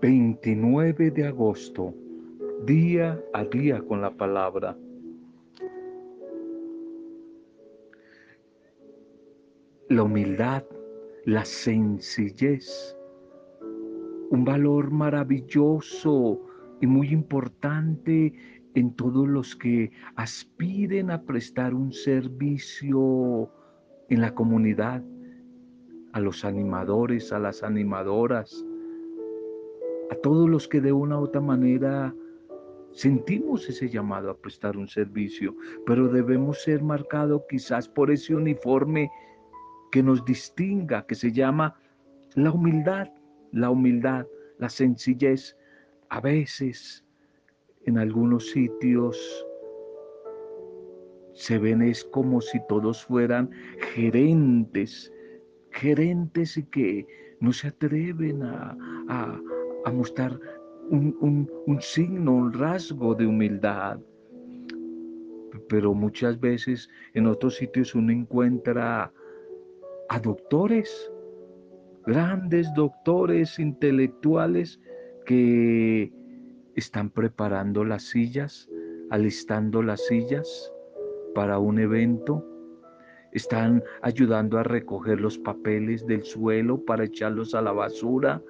29 0.00 1.10
de 1.10 1.26
agosto, 1.26 1.94
día 2.64 3.22
a 3.34 3.44
día 3.44 3.82
con 3.82 4.00
la 4.00 4.10
palabra. 4.10 4.74
La 9.90 10.02
humildad, 10.02 10.64
la 11.26 11.44
sencillez, 11.44 12.96
un 14.30 14.42
valor 14.42 14.90
maravilloso 14.90 16.40
y 16.80 16.86
muy 16.86 17.08
importante 17.08 18.32
en 18.74 18.94
todos 18.94 19.28
los 19.28 19.54
que 19.54 19.92
aspiren 20.16 21.10
a 21.10 21.22
prestar 21.24 21.74
un 21.74 21.92
servicio 21.92 23.50
en 24.08 24.22
la 24.22 24.34
comunidad, 24.34 25.04
a 26.12 26.20
los 26.20 26.46
animadores, 26.46 27.32
a 27.32 27.38
las 27.38 27.62
animadoras, 27.62 28.64
a 30.10 30.14
todos 30.16 30.48
los 30.48 30.68
que 30.68 30.80
de 30.80 30.92
una 30.92 31.18
u 31.18 31.24
otra 31.24 31.40
manera 31.40 32.14
sentimos 32.92 33.68
ese 33.68 33.88
llamado 33.88 34.30
a 34.30 34.36
prestar 34.36 34.76
un 34.76 34.88
servicio, 34.88 35.54
pero 35.86 36.08
debemos 36.08 36.62
ser 36.62 36.82
marcados 36.82 37.42
quizás 37.48 37.88
por 37.88 38.10
ese 38.10 38.34
uniforme 38.34 39.10
que 39.92 40.02
nos 40.02 40.24
distinga, 40.24 41.06
que 41.06 41.14
se 41.14 41.32
llama 41.32 41.76
la 42.34 42.50
humildad, 42.50 43.08
la 43.52 43.70
humildad, 43.70 44.26
la 44.58 44.68
sencillez. 44.68 45.56
A 46.08 46.20
veces 46.20 47.04
en 47.86 47.98
algunos 47.98 48.50
sitios 48.50 49.46
se 51.32 51.58
ven 51.58 51.82
es 51.82 52.04
como 52.04 52.40
si 52.40 52.60
todos 52.68 53.04
fueran 53.04 53.50
gerentes, 53.94 55.12
gerentes 55.70 56.56
y 56.56 56.64
que 56.64 57.06
no 57.40 57.52
se 57.52 57.68
atreven 57.68 58.42
a, 58.42 58.76
mostrar 59.92 60.38
un, 60.90 61.48
un, 61.66 61.80
signo, 61.80 62.32
un 62.32 62.52
rasgo 62.52 63.14
de 63.14 63.26
humildad. 63.26 63.98
Pero 65.68 65.94
muchas 65.94 66.38
veces 66.40 66.88
en 67.14 67.26
otros 67.26 67.56
sitios 67.56 67.94
uno 67.94 68.12
encuentra 68.12 69.12
a 70.08 70.18
doctores, 70.18 71.12
grandes 72.06 72.72
doctores 72.74 73.58
intelectuales 73.58 74.80
que 75.26 76.12
están 76.74 77.10
preparando 77.10 77.84
las 77.84 78.02
sillas, 78.02 78.68
alistando 79.10 79.82
las 79.82 80.04
sillas 80.06 80.72
para 81.34 81.58
un 81.58 81.78
evento, 81.78 82.44
están 83.32 83.82
ayudando 84.02 84.58
a 84.58 84.64
recoger 84.64 85.20
los 85.20 85.38
papeles 85.38 86.06
del 86.06 86.24
suelo 86.24 86.84
para 86.84 87.04
echarlos 87.04 87.54
a 87.54 87.62
la 87.62 87.72
basura. 87.72 88.42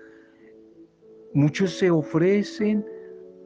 Muchos 1.33 1.79
se 1.79 1.91
ofrecen 1.91 2.85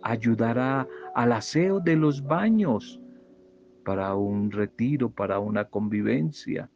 a 0.03 0.13
ayudar 0.13 0.59
a, 0.59 0.89
al 1.15 1.33
aseo 1.33 1.81
de 1.81 1.97
los 1.97 2.23
baños 2.23 3.01
para 3.85 4.15
un 4.15 4.51
retiro, 4.51 5.11
para 5.11 5.39
una 5.39 5.65
convivencia. 5.67 6.71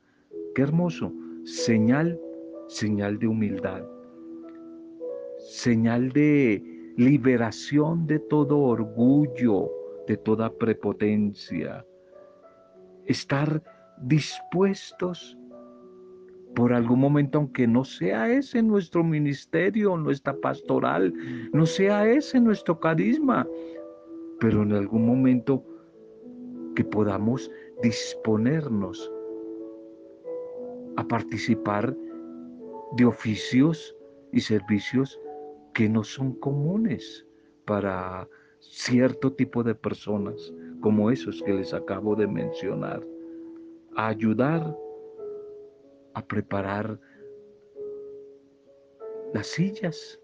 Qué 0.55 0.63
hermoso. 0.63 1.13
Señal, 1.45 2.21
señal 2.67 3.19
de 3.19 3.27
humildad. 3.27 3.83
Señal 5.39 6.11
de 6.13 6.63
liberación 6.99 8.07
de 8.07 8.19
todo 8.19 8.59
orgullo, 8.59 9.71
de 10.07 10.17
toda 10.19 10.53
prepotencia. 10.53 11.87
Estar 13.07 13.63
dispuestos 14.03 15.38
por 16.55 16.73
algún 16.73 17.01
momento, 17.01 17.39
aunque 17.39 17.67
no 17.67 17.85
sea 17.85 18.31
ese 18.31 18.63
nuestro 18.63 19.05
ministerio, 19.05 19.97
nuestra 19.97 20.35
pastoral, 20.41 21.13
no 21.53 21.67
sea 21.67 22.09
ese 22.11 22.41
nuestro 22.41 22.79
carisma, 22.81 23.47
pero 24.41 24.63
en 24.63 24.73
algún 24.73 25.07
momento 25.07 25.65
que 26.75 26.85
podamos 26.85 27.51
disponernos 27.83 29.11
a 30.97 31.05
participar 31.07 31.97
de 32.97 33.05
oficios 33.05 33.95
y 34.33 34.41
servicios 34.41 35.21
que 35.75 35.89
no 35.89 36.03
son 36.03 36.33
comunes 36.41 37.25
para 37.65 38.29
cierto 38.61 39.33
tipo 39.33 39.63
de 39.63 39.75
personas, 39.75 40.53
como 40.81 41.11
esos 41.11 41.43
que 41.43 41.53
les 41.53 41.73
acabo 41.73 42.17
de 42.17 42.27
mencionar, 42.27 43.05
a 43.97 44.09
ayudar 44.09 44.77
a 46.19 46.27
preparar 46.27 46.99
las 49.33 49.47
sillas, 49.47 50.21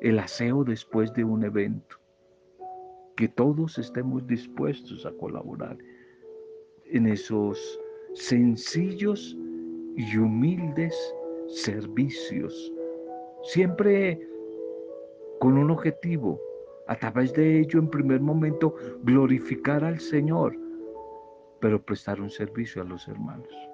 el 0.00 0.18
aseo 0.18 0.64
después 0.64 1.12
de 1.14 1.24
un 1.24 1.44
evento, 1.44 1.96
que 3.16 3.28
todos 3.28 3.78
estemos 3.78 4.26
dispuestos 4.26 5.06
a 5.06 5.12
colaborar 5.12 5.78
en 6.86 7.06
esos 7.06 7.80
sencillos 8.14 9.36
y 9.96 10.16
humildes 10.16 10.94
servicios 11.46 12.72
siempre 13.44 14.20
con 15.38 15.58
un 15.58 15.70
objetivo, 15.70 16.40
a 16.88 16.96
través 16.96 17.32
de 17.34 17.60
ello 17.60 17.78
en 17.78 17.88
primer 17.88 18.20
momento 18.20 18.74
glorificar 19.04 19.84
al 19.84 20.00
Señor, 20.00 20.56
pero 21.60 21.80
prestar 21.80 22.20
un 22.20 22.30
servicio 22.30 22.82
a 22.82 22.84
los 22.84 23.06
hermanos. 23.08 23.73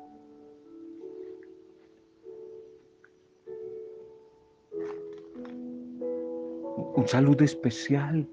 Un 6.97 7.07
saludo 7.07 7.45
especial 7.45 8.29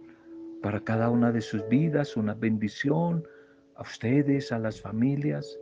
para 0.63 0.79
cada 0.79 1.11
una 1.11 1.31
de 1.31 1.41
sus 1.41 1.67
vidas, 1.69 2.17
una 2.17 2.33
bendición 2.33 3.23
a 3.75 3.83
ustedes, 3.83 4.51
a 4.51 4.57
las 4.57 4.81
familias, 4.81 5.59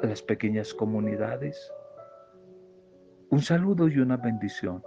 a 0.00 0.06
las 0.06 0.22
pequeñas 0.22 0.72
comunidades. 0.72 1.72
Un 3.30 3.42
saludo 3.42 3.88
y 3.88 3.98
una 3.98 4.16
bendición 4.16 4.80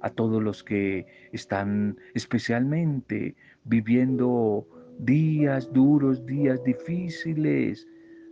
a 0.00 0.08
todos 0.08 0.42
los 0.42 0.64
que 0.64 1.06
están 1.32 1.98
especialmente 2.14 3.36
viviendo 3.64 4.66
días 4.98 5.70
duros, 5.70 6.24
días 6.24 6.64
difíciles. 6.64 7.86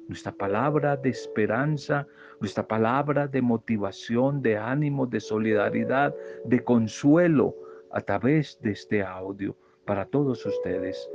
Nuestra 0.08 0.32
palabra 0.32 0.96
de 0.96 1.10
esperanza, 1.10 2.06
nuestra 2.40 2.66
palabra 2.66 3.28
de 3.28 3.40
motivación, 3.40 4.42
de 4.42 4.56
ánimo, 4.56 5.06
de 5.06 5.20
solidaridad, 5.20 6.14
de 6.44 6.60
consuelo 6.64 7.54
a 7.92 8.00
través 8.00 8.58
de 8.62 8.72
este 8.72 9.02
audio 9.02 9.56
para 9.84 10.04
todos 10.06 10.44
ustedes. 10.44 11.08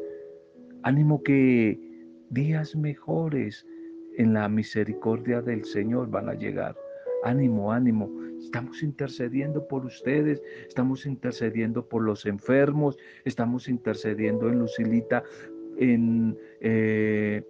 Ánimo 0.83 1.21
que 1.23 1.79
días 2.29 2.75
mejores 2.75 3.65
en 4.17 4.33
la 4.33 4.47
misericordia 4.49 5.41
del 5.41 5.63
Señor 5.65 6.09
van 6.09 6.29
a 6.29 6.33
llegar. 6.33 6.75
Ánimo, 7.23 7.71
ánimo. 7.71 8.09
Estamos 8.39 8.83
intercediendo 8.83 9.67
por 9.67 9.85
ustedes, 9.85 10.41
estamos 10.67 11.05
intercediendo 11.05 11.87
por 11.87 12.03
los 12.03 12.25
enfermos, 12.25 12.97
estamos 13.25 13.67
intercediendo 13.67 14.47
en 14.47 14.59
Lucilita, 14.59 15.23
en 15.77 16.37
eh, 16.61 17.43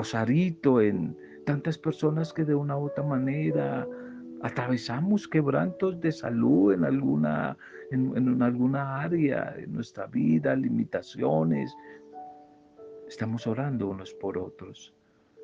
Rosarito, 0.00 0.80
en 0.80 1.14
tantas 1.44 1.76
personas 1.76 2.32
que 2.32 2.46
de 2.46 2.54
una 2.54 2.74
u 2.78 2.86
otra 2.86 3.04
manera 3.04 3.86
atravesamos 4.40 5.28
quebrantos 5.28 6.00
de 6.00 6.10
salud 6.10 6.72
en 6.72 6.84
alguna, 6.84 7.58
en, 7.90 8.16
en 8.16 8.42
alguna 8.42 9.02
área 9.02 9.50
de 9.50 9.66
nuestra 9.66 10.06
vida, 10.06 10.56
limitaciones. 10.56 11.76
Estamos 13.08 13.46
orando 13.46 13.90
unos 13.90 14.14
por 14.14 14.38
otros. 14.38 14.94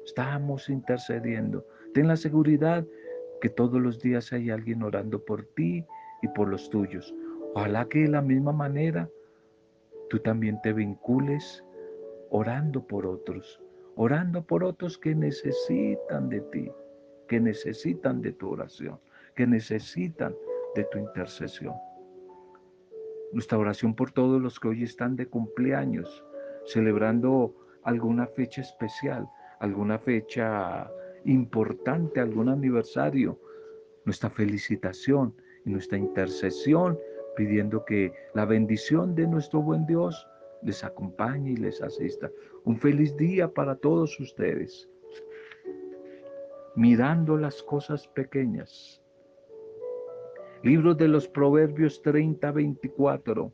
Estamos 0.07 0.71
intercediendo. 0.71 1.67
Ten 1.93 2.09
la 2.09 2.17
seguridad 2.17 2.83
que 3.43 3.51
todos 3.51 3.79
los 3.79 4.01
días 4.01 4.33
hay 4.33 4.49
alguien 4.49 4.83
orando 4.83 5.23
por 5.23 5.45
ti 5.55 5.85
y 6.23 6.29
por 6.29 6.49
los 6.49 6.71
tuyos. 6.71 7.15
Ojalá 7.55 7.87
que 7.91 8.05
de 8.05 8.09
la 8.09 8.23
misma 8.23 8.53
manera 8.53 9.07
tú 10.09 10.19
también 10.19 10.59
te 10.63 10.73
vincules 10.73 11.63
orando 12.31 12.87
por 12.87 13.07
otros, 13.07 13.61
orando 13.97 14.47
por 14.47 14.63
otros 14.63 14.99
que 14.99 15.15
necesitan 15.15 16.29
de 16.29 16.41
ti, 16.43 16.71
que 17.29 17.41
necesitan 17.41 18.21
de 18.21 18.33
tu 18.33 18.51
oración, 18.51 19.01
que 19.35 19.47
necesitan 19.47 20.35
de 20.75 20.85
tu 20.85 20.99
intercesión. 20.99 21.75
Nuestra 23.33 23.59
oración 23.59 23.95
por 23.95 24.13
todos 24.13 24.41
los 24.41 24.61
que 24.61 24.69
hoy 24.69 24.83
están 24.83 25.17
de 25.17 25.27
cumpleaños, 25.27 26.25
celebrando 26.67 27.55
alguna 27.83 28.27
fecha 28.27 28.61
especial, 28.61 29.29
alguna 29.61 29.99
fecha 29.99 30.91
importante, 31.25 32.21
algún 32.21 32.51
aniversario, 32.51 33.41
nuestra 34.05 34.29
felicitación 34.29 35.35
y 35.65 35.71
nuestra 35.71 35.97
intercesión, 35.97 36.99
pidiendo 37.35 37.85
que 37.85 38.13
la 38.35 38.45
bendición 38.45 39.15
de 39.15 39.27
nuestro 39.27 39.63
buen 39.63 39.87
Dios 39.87 40.29
les 40.67 40.83
acompañe 40.83 41.53
y 41.53 41.57
les 41.57 41.81
asista. 41.81 42.31
Un 42.65 42.77
feliz 42.77 43.17
día 43.17 43.49
para 43.49 43.77
todos 43.77 44.19
ustedes. 44.19 44.91
Mirando 46.75 47.37
las 47.39 47.63
cosas 47.63 48.07
pequeñas, 48.09 49.01
Libro 50.63 50.95
de 50.95 51.07
los 51.07 51.29
Proverbios 51.29 52.03
30, 52.03 52.51
24. 52.51 53.53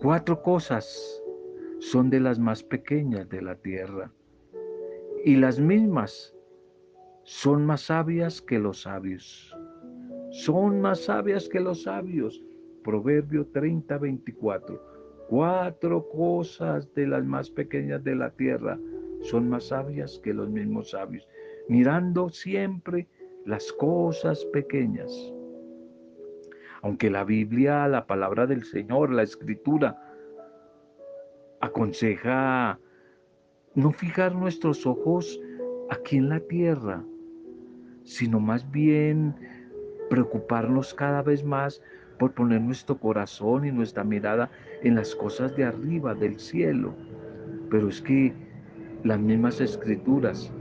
Cuatro 0.00 0.42
cosas 0.42 1.22
son 1.80 2.08
de 2.08 2.20
las 2.20 2.38
más 2.38 2.62
pequeñas 2.62 3.28
de 3.28 3.42
la 3.42 3.54
tierra 3.56 4.10
y 5.24 5.36
las 5.36 5.60
mismas 5.60 6.34
son 7.24 7.66
más 7.66 7.82
sabias 7.82 8.40
que 8.40 8.58
los 8.58 8.82
sabios. 8.82 9.54
Son 10.30 10.80
más 10.80 11.00
sabias 11.00 11.48
que 11.50 11.60
los 11.60 11.82
sabios. 11.82 12.42
Proverbio 12.88 13.46
30, 13.48 13.98
24. 13.98 14.82
Cuatro 15.28 16.08
cosas 16.08 16.90
de 16.94 17.06
las 17.06 17.22
más 17.22 17.50
pequeñas 17.50 18.02
de 18.02 18.14
la 18.14 18.30
tierra 18.30 18.78
son 19.20 19.50
más 19.50 19.64
sabias 19.64 20.18
que 20.24 20.32
los 20.32 20.48
mismos 20.48 20.92
sabios. 20.92 21.28
Mirando 21.68 22.30
siempre 22.30 23.06
las 23.44 23.70
cosas 23.74 24.42
pequeñas. 24.54 25.12
Aunque 26.80 27.10
la 27.10 27.24
Biblia, 27.24 27.86
la 27.88 28.06
palabra 28.06 28.46
del 28.46 28.64
Señor, 28.64 29.12
la 29.12 29.24
escritura, 29.24 29.94
aconseja 31.60 32.80
no 33.74 33.92
fijar 33.92 34.34
nuestros 34.34 34.86
ojos 34.86 35.38
aquí 35.90 36.16
en 36.16 36.30
la 36.30 36.40
tierra, 36.40 37.04
sino 38.04 38.40
más 38.40 38.70
bien 38.70 39.36
preocuparnos 40.08 40.94
cada 40.94 41.20
vez 41.20 41.44
más 41.44 41.82
por 42.18 42.32
poner 42.32 42.60
nuestro 42.60 42.98
corazón 42.98 43.64
y 43.64 43.72
nuestra 43.72 44.04
mirada 44.04 44.50
en 44.82 44.96
las 44.96 45.14
cosas 45.14 45.56
de 45.56 45.64
arriba, 45.64 46.14
del 46.14 46.38
cielo. 46.38 46.94
Pero 47.70 47.88
es 47.88 48.00
que 48.02 48.32
las 49.04 49.18
mismas 49.18 49.60
escrituras 49.60 50.52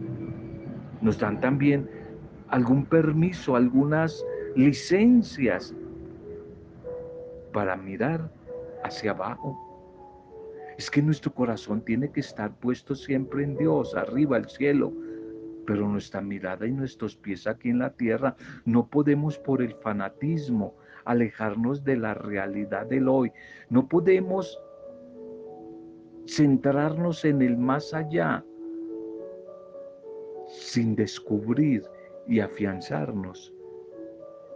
nos 1.01 1.19
dan 1.19 1.39
también 1.39 1.89
algún 2.49 2.85
permiso, 2.85 3.55
algunas 3.55 4.23
licencias 4.55 5.73
para 7.53 7.75
mirar 7.75 8.31
hacia 8.83 9.11
abajo. 9.11 9.63
Es 10.77 10.91
que 10.91 11.01
nuestro 11.01 11.33
corazón 11.33 11.81
tiene 11.81 12.11
que 12.11 12.19
estar 12.19 12.51
puesto 12.59 12.93
siempre 12.93 13.43
en 13.43 13.57
Dios, 13.57 13.95
arriba, 13.95 14.37
al 14.37 14.47
cielo, 14.47 14.93
pero 15.65 15.87
nuestra 15.87 16.21
mirada 16.21 16.67
y 16.67 16.71
nuestros 16.71 17.15
pies 17.15 17.47
aquí 17.47 17.69
en 17.69 17.79
la 17.79 17.89
tierra 17.89 18.35
no 18.63 18.87
podemos 18.87 19.37
por 19.39 19.61
el 19.61 19.73
fanatismo 19.75 20.75
alejarnos 21.07 21.83
de 21.83 21.97
la 21.97 22.13
realidad 22.13 22.85
del 22.85 23.07
hoy. 23.07 23.31
No 23.69 23.87
podemos 23.87 24.59
centrarnos 26.27 27.23
en 27.25 27.41
el 27.41 27.57
más 27.57 27.93
allá 27.93 28.43
sin 30.47 30.95
descubrir 30.95 31.83
y 32.27 32.39
afianzarnos 32.39 33.53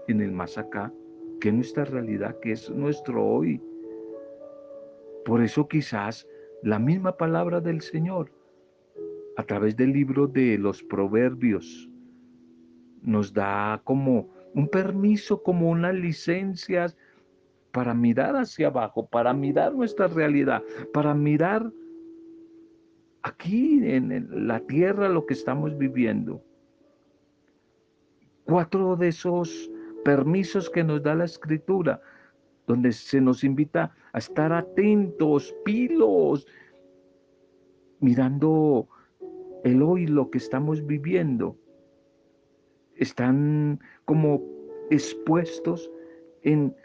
en 0.07 0.21
el 0.21 0.31
más 0.31 0.57
acá, 0.57 0.93
que 1.39 1.49
es 1.49 1.55
nuestra 1.55 1.85
realidad, 1.85 2.37
que 2.41 2.51
es 2.51 2.69
nuestro 2.69 3.25
hoy. 3.25 3.61
Por 5.25 5.41
eso 5.41 5.67
quizás 5.67 6.27
la 6.63 6.79
misma 6.79 7.15
palabra 7.17 7.61
del 7.61 7.81
Señor, 7.81 8.31
a 9.37 9.43
través 9.43 9.75
del 9.75 9.93
libro 9.93 10.27
de 10.27 10.57
los 10.57 10.83
proverbios, 10.83 11.89
nos 13.01 13.33
da 13.33 13.81
como 13.83 14.29
un 14.53 14.67
permiso, 14.67 15.41
como 15.43 15.69
unas 15.69 15.95
licencias 15.95 16.97
para 17.71 17.93
mirar 17.93 18.35
hacia 18.35 18.67
abajo, 18.67 19.07
para 19.07 19.33
mirar 19.33 19.73
nuestra 19.73 20.07
realidad, 20.07 20.61
para 20.93 21.13
mirar 21.13 21.71
aquí 23.23 23.79
en 23.83 24.47
la 24.47 24.59
tierra 24.61 25.07
lo 25.09 25.25
que 25.25 25.33
estamos 25.33 25.77
viviendo. 25.77 26.43
Cuatro 28.43 28.95
de 28.95 29.09
esos 29.09 29.71
permisos 30.03 30.69
que 30.69 30.83
nos 30.83 31.01
da 31.03 31.15
la 31.15 31.25
escritura, 31.25 32.01
donde 32.67 32.91
se 32.91 33.21
nos 33.21 33.43
invita 33.43 33.95
a 34.13 34.17
estar 34.17 34.51
atentos, 34.51 35.55
pilos, 35.63 36.45
mirando 37.99 38.87
el 39.63 39.81
hoy, 39.81 40.07
lo 40.07 40.29
que 40.29 40.39
estamos 40.39 40.85
viviendo. 40.85 41.55
Están 43.01 43.79
como 44.05 44.43
expuestos 44.91 45.89
en 46.43 46.75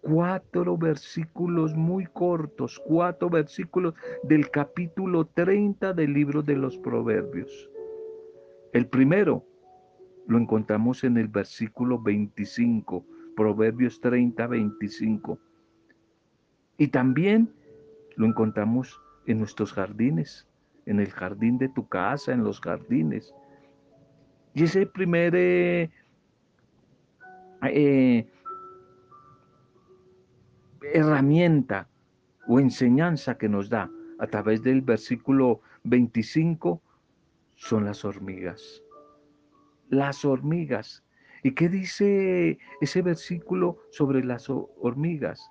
cuatro 0.00 0.76
versículos 0.76 1.76
muy 1.76 2.06
cortos, 2.06 2.82
cuatro 2.84 3.30
versículos 3.30 3.94
del 4.24 4.50
capítulo 4.50 5.26
30 5.26 5.92
del 5.92 6.12
libro 6.12 6.42
de 6.42 6.56
los 6.56 6.76
Proverbios. 6.78 7.70
El 8.72 8.88
primero 8.88 9.44
lo 10.26 10.38
encontramos 10.38 11.04
en 11.04 11.18
el 11.18 11.28
versículo 11.28 12.02
25, 12.02 13.06
Proverbios 13.36 14.00
30, 14.00 14.48
25. 14.48 15.38
Y 16.78 16.88
también 16.88 17.48
lo 18.16 18.26
encontramos 18.26 19.00
en 19.26 19.38
nuestros 19.38 19.72
jardines, 19.72 20.48
en 20.86 20.98
el 20.98 21.12
jardín 21.12 21.58
de 21.58 21.68
tu 21.68 21.86
casa, 21.86 22.32
en 22.32 22.42
los 22.42 22.60
jardines. 22.60 23.32
Y 24.54 24.64
ese 24.64 24.86
primer 24.86 25.34
eh, 25.34 25.90
eh, 27.62 28.26
herramienta 30.92 31.88
o 32.46 32.60
enseñanza 32.60 33.36
que 33.36 33.48
nos 33.48 33.68
da 33.68 33.90
a 34.18 34.26
través 34.28 34.62
del 34.62 34.80
versículo 34.80 35.60
25 35.82 36.80
son 37.56 37.84
las 37.84 38.04
hormigas. 38.04 38.82
Las 39.88 40.24
hormigas. 40.24 41.02
¿Y 41.42 41.52
qué 41.52 41.68
dice 41.68 42.58
ese 42.80 43.02
versículo 43.02 43.78
sobre 43.90 44.24
las 44.24 44.48
hormigas? 44.48 45.50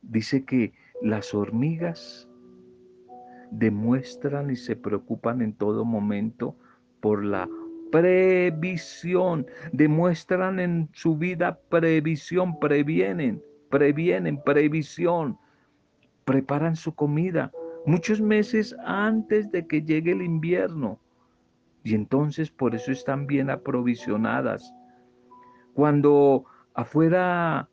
Dice 0.00 0.44
que 0.44 0.72
las 1.02 1.34
hormigas 1.34 2.28
demuestran 3.50 4.50
y 4.50 4.56
se 4.56 4.74
preocupan 4.74 5.42
en 5.42 5.52
todo 5.52 5.84
momento 5.84 6.56
por 7.00 7.22
la 7.22 7.48
previsión, 7.94 9.46
demuestran 9.70 10.58
en 10.58 10.88
su 10.94 11.16
vida 11.16 11.60
previsión, 11.68 12.58
previenen, 12.58 13.40
previenen, 13.70 14.42
previsión, 14.42 15.38
preparan 16.24 16.74
su 16.74 16.92
comida 16.92 17.52
muchos 17.86 18.20
meses 18.20 18.74
antes 18.84 19.48
de 19.52 19.64
que 19.68 19.82
llegue 19.82 20.10
el 20.10 20.22
invierno. 20.22 20.98
Y 21.84 21.94
entonces 21.94 22.50
por 22.50 22.74
eso 22.74 22.90
están 22.90 23.28
bien 23.28 23.48
aprovisionadas. 23.48 24.74
Cuando 25.74 26.46
afuera 26.74 27.68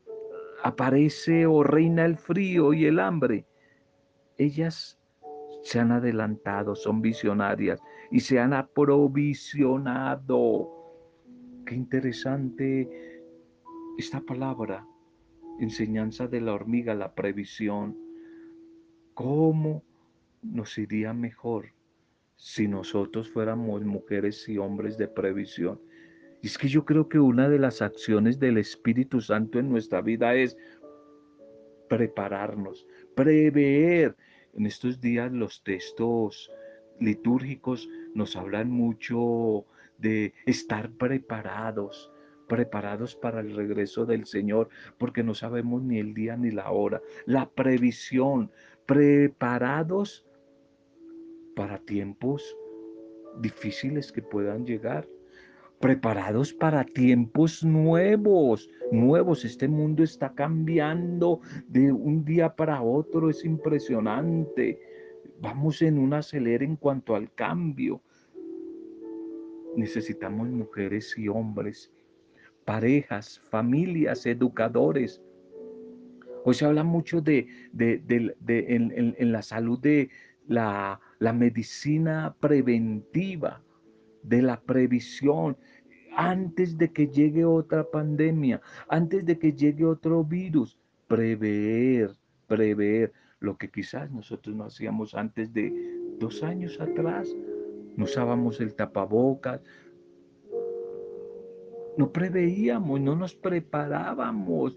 aparece 0.62 1.46
o 1.46 1.64
reina 1.64 2.04
el 2.04 2.16
frío 2.16 2.72
y 2.72 2.86
el 2.86 3.00
hambre, 3.00 3.44
ellas 4.38 5.00
se 5.64 5.80
han 5.80 5.90
adelantado, 5.90 6.76
son 6.76 7.02
visionarias 7.02 7.80
y 8.12 8.20
se 8.20 8.38
han 8.38 8.52
aprovisionado. 8.52 10.68
Qué 11.66 11.74
interesante 11.74 13.20
esta 13.98 14.20
palabra, 14.20 14.86
enseñanza 15.58 16.28
de 16.28 16.42
la 16.42 16.52
hormiga, 16.52 16.94
la 16.94 17.14
previsión. 17.14 17.96
¿Cómo 19.14 19.82
nos 20.42 20.76
iría 20.76 21.14
mejor 21.14 21.72
si 22.36 22.68
nosotros 22.68 23.30
fuéramos 23.30 23.82
mujeres 23.82 24.46
y 24.48 24.58
hombres 24.58 24.98
de 24.98 25.08
previsión? 25.08 25.80
Y 26.42 26.48
es 26.48 26.58
que 26.58 26.68
yo 26.68 26.84
creo 26.84 27.08
que 27.08 27.18
una 27.18 27.48
de 27.48 27.58
las 27.58 27.80
acciones 27.80 28.38
del 28.38 28.58
Espíritu 28.58 29.22
Santo 29.22 29.58
en 29.58 29.70
nuestra 29.70 30.02
vida 30.02 30.34
es 30.34 30.54
prepararnos, 31.88 32.86
prever. 33.14 34.14
En 34.54 34.66
estos 34.66 35.00
días 35.00 35.32
los 35.32 35.62
textos 35.62 36.50
litúrgicos 37.00 37.88
nos 38.14 38.36
hablan 38.36 38.70
mucho 38.70 39.64
de 39.98 40.34
estar 40.46 40.90
preparados, 40.92 42.12
preparados 42.48 43.16
para 43.16 43.40
el 43.40 43.54
regreso 43.54 44.04
del 44.04 44.26
Señor, 44.26 44.68
porque 44.98 45.22
no 45.22 45.34
sabemos 45.34 45.82
ni 45.82 45.98
el 45.98 46.14
día 46.14 46.36
ni 46.36 46.50
la 46.50 46.70
hora. 46.70 47.00
La 47.26 47.48
previsión, 47.48 48.50
preparados 48.86 50.26
para 51.54 51.78
tiempos 51.78 52.56
difíciles 53.40 54.12
que 54.12 54.22
puedan 54.22 54.66
llegar 54.66 55.06
preparados 55.82 56.52
para 56.52 56.84
tiempos 56.84 57.64
nuevos, 57.64 58.70
nuevos. 58.92 59.44
Este 59.44 59.66
mundo 59.66 60.04
está 60.04 60.32
cambiando 60.32 61.40
de 61.66 61.90
un 61.90 62.24
día 62.24 62.54
para 62.54 62.80
otro, 62.80 63.28
es 63.28 63.44
impresionante. 63.44 64.78
Vamos 65.40 65.82
en 65.82 65.98
un 65.98 66.14
acelere 66.14 66.64
en 66.64 66.76
cuanto 66.76 67.14
al 67.16 67.32
cambio. 67.34 68.00
Necesitamos 69.76 70.48
mujeres 70.48 71.14
y 71.16 71.28
hombres, 71.28 71.90
parejas, 72.64 73.40
familias, 73.50 74.26
educadores. 74.26 75.20
Hoy 76.44 76.54
se 76.54 76.64
habla 76.64 76.84
mucho 76.84 77.20
de, 77.20 77.46
en, 77.78 79.32
la 79.32 79.42
salud 79.42 79.78
de 79.78 80.10
la, 80.46 81.00
la 81.18 81.32
medicina 81.32 82.34
preventiva, 82.38 83.62
de 84.22 84.42
la 84.42 84.60
previsión. 84.60 85.56
antes 86.14 86.76
de 86.76 86.92
que 86.92 87.08
llegue 87.08 87.44
otra 87.44 87.84
pandemia, 87.90 88.60
antes 88.88 89.24
de 89.24 89.38
que 89.38 89.52
llegue 89.52 89.84
otro 89.84 90.22
virus, 90.22 90.78
prever, 91.08 92.14
prever 92.46 93.12
lo 93.42 93.56
que 93.56 93.68
quizás 93.68 94.10
nosotros 94.10 94.54
no 94.56 94.64
hacíamos 94.64 95.14
antes 95.14 95.52
de 95.52 95.72
dos 96.18 96.42
años 96.42 96.80
atrás. 96.80 97.28
No 97.96 98.04
usábamos 98.04 98.60
el 98.60 98.74
tapabocas, 98.74 99.60
no 101.98 102.10
preveíamos, 102.12 103.00
no 103.00 103.14
nos 103.16 103.34
preparábamos, 103.34 104.76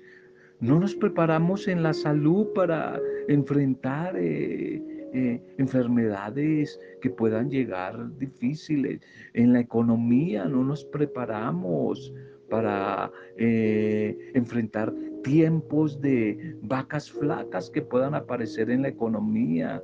no 0.60 0.80
nos 0.80 0.96
preparamos 0.96 1.68
en 1.68 1.84
la 1.84 1.94
salud 1.94 2.48
para 2.54 3.00
enfrentar 3.28 4.18
eh, 4.18 4.82
eh, 5.14 5.42
enfermedades 5.58 6.80
que 7.02 7.10
puedan 7.10 7.50
llegar 7.50 8.18
difíciles. 8.18 9.00
En 9.34 9.54
la 9.54 9.62
economía 9.62 10.46
no 10.46 10.64
nos 10.64 10.84
preparamos 10.84 12.14
para 12.50 13.12
eh, 13.38 14.32
enfrentar 14.34 14.94
tiempos 15.26 16.00
de 16.00 16.56
vacas 16.62 17.12
flacas 17.12 17.72
que 17.72 17.82
puedan 17.82 18.14
aparecer 18.14 18.70
en 18.70 18.84
la 18.84 18.90
economía. 18.90 19.84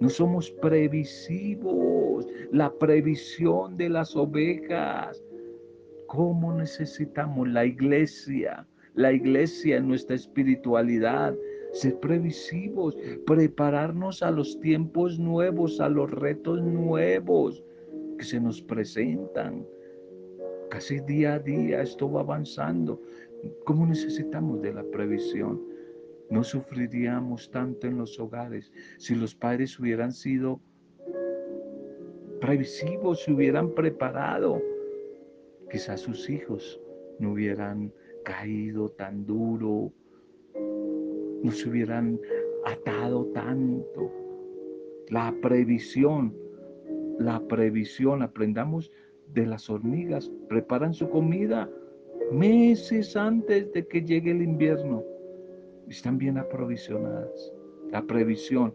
No 0.00 0.08
somos 0.08 0.50
previsivos. 0.50 2.26
La 2.52 2.72
previsión 2.72 3.76
de 3.76 3.90
las 3.90 4.16
ovejas. 4.16 5.22
¿Cómo 6.06 6.54
necesitamos 6.54 7.48
la 7.48 7.66
iglesia? 7.66 8.66
La 8.94 9.12
iglesia 9.12 9.76
en 9.76 9.88
nuestra 9.88 10.16
espiritualidad. 10.16 11.36
Ser 11.72 12.00
previsivos, 12.00 12.96
prepararnos 13.26 14.22
a 14.22 14.30
los 14.30 14.58
tiempos 14.60 15.18
nuevos, 15.18 15.80
a 15.80 15.90
los 15.90 16.10
retos 16.10 16.62
nuevos 16.62 17.62
que 18.16 18.24
se 18.24 18.40
nos 18.40 18.62
presentan. 18.62 19.66
Casi 20.70 21.00
día 21.00 21.34
a 21.34 21.38
día 21.38 21.82
esto 21.82 22.10
va 22.10 22.20
avanzando. 22.20 23.02
¿Cómo 23.64 23.86
necesitamos 23.86 24.62
de 24.62 24.72
la 24.72 24.84
previsión? 24.84 25.62
No 26.30 26.44
sufriríamos 26.44 27.50
tanto 27.50 27.86
en 27.86 27.98
los 27.98 28.18
hogares 28.18 28.72
si 28.98 29.14
los 29.14 29.34
padres 29.34 29.78
hubieran 29.78 30.12
sido 30.12 30.60
previsivos, 32.40 33.22
se 33.22 33.32
hubieran 33.32 33.74
preparado. 33.74 34.62
Quizás 35.70 36.00
sus 36.00 36.28
hijos 36.28 36.80
no 37.18 37.32
hubieran 37.32 37.92
caído 38.24 38.90
tan 38.90 39.26
duro, 39.26 39.92
no 41.42 41.50
se 41.50 41.68
hubieran 41.68 42.20
atado 42.64 43.26
tanto. 43.32 44.12
La 45.08 45.34
previsión, 45.40 46.34
la 47.18 47.40
previsión, 47.48 48.22
aprendamos 48.22 48.90
de 49.32 49.46
las 49.46 49.68
hormigas, 49.70 50.30
preparan 50.48 50.92
su 50.92 51.08
comida 51.08 51.70
meses 52.32 53.16
antes 53.16 53.72
de 53.72 53.86
que 53.86 54.02
llegue 54.02 54.30
el 54.30 54.42
invierno. 54.42 55.02
Están 55.88 56.18
bien 56.18 56.38
aprovisionadas. 56.38 57.52
La 57.90 58.02
previsión. 58.02 58.74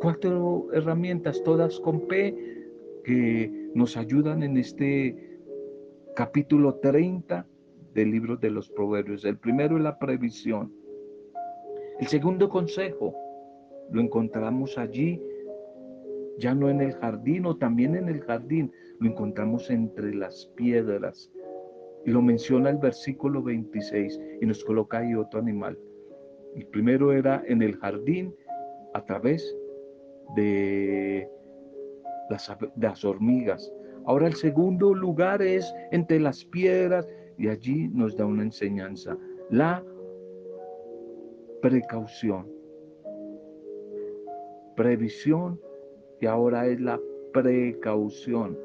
Cuatro 0.00 0.68
herramientas, 0.72 1.42
todas 1.44 1.78
con 1.80 2.08
P, 2.08 2.34
que 3.04 3.70
nos 3.74 3.96
ayudan 3.96 4.42
en 4.42 4.56
este 4.56 5.40
capítulo 6.16 6.74
30 6.76 7.46
del 7.94 8.10
libro 8.10 8.36
de 8.36 8.50
los 8.50 8.68
proverbios. 8.70 9.24
El 9.24 9.38
primero 9.38 9.76
es 9.76 9.82
la 9.82 9.98
previsión. 9.98 10.72
El 12.00 12.06
segundo 12.06 12.48
consejo 12.48 13.14
lo 13.90 14.00
encontramos 14.00 14.78
allí, 14.78 15.22
ya 16.38 16.54
no 16.54 16.68
en 16.68 16.80
el 16.80 16.92
jardín 16.94 17.46
o 17.46 17.56
también 17.56 17.94
en 17.94 18.08
el 18.08 18.22
jardín, 18.22 18.72
lo 18.98 19.10
encontramos 19.10 19.70
entre 19.70 20.14
las 20.14 20.46
piedras. 20.56 21.30
Y 22.04 22.10
lo 22.10 22.22
menciona 22.22 22.70
el 22.70 22.78
versículo 22.78 23.42
26 23.42 24.20
y 24.40 24.46
nos 24.46 24.64
coloca 24.64 24.98
ahí 24.98 25.14
otro 25.14 25.40
animal. 25.40 25.78
El 26.54 26.66
primero 26.66 27.12
era 27.12 27.42
en 27.46 27.62
el 27.62 27.76
jardín 27.76 28.34
a 28.94 29.04
través 29.04 29.56
de 30.36 31.28
las, 32.28 32.54
de 32.76 32.86
las 32.88 33.04
hormigas. 33.04 33.72
Ahora 34.04 34.26
el 34.26 34.34
segundo 34.34 34.94
lugar 34.94 35.42
es 35.42 35.72
entre 35.92 36.18
las 36.18 36.44
piedras 36.44 37.06
y 37.38 37.48
allí 37.48 37.88
nos 37.88 38.16
da 38.16 38.26
una 38.26 38.42
enseñanza. 38.42 39.16
La 39.50 39.84
precaución. 41.60 42.50
Previsión 44.76 45.60
y 46.20 46.26
ahora 46.26 46.66
es 46.66 46.80
la 46.80 47.00
precaución 47.32 48.58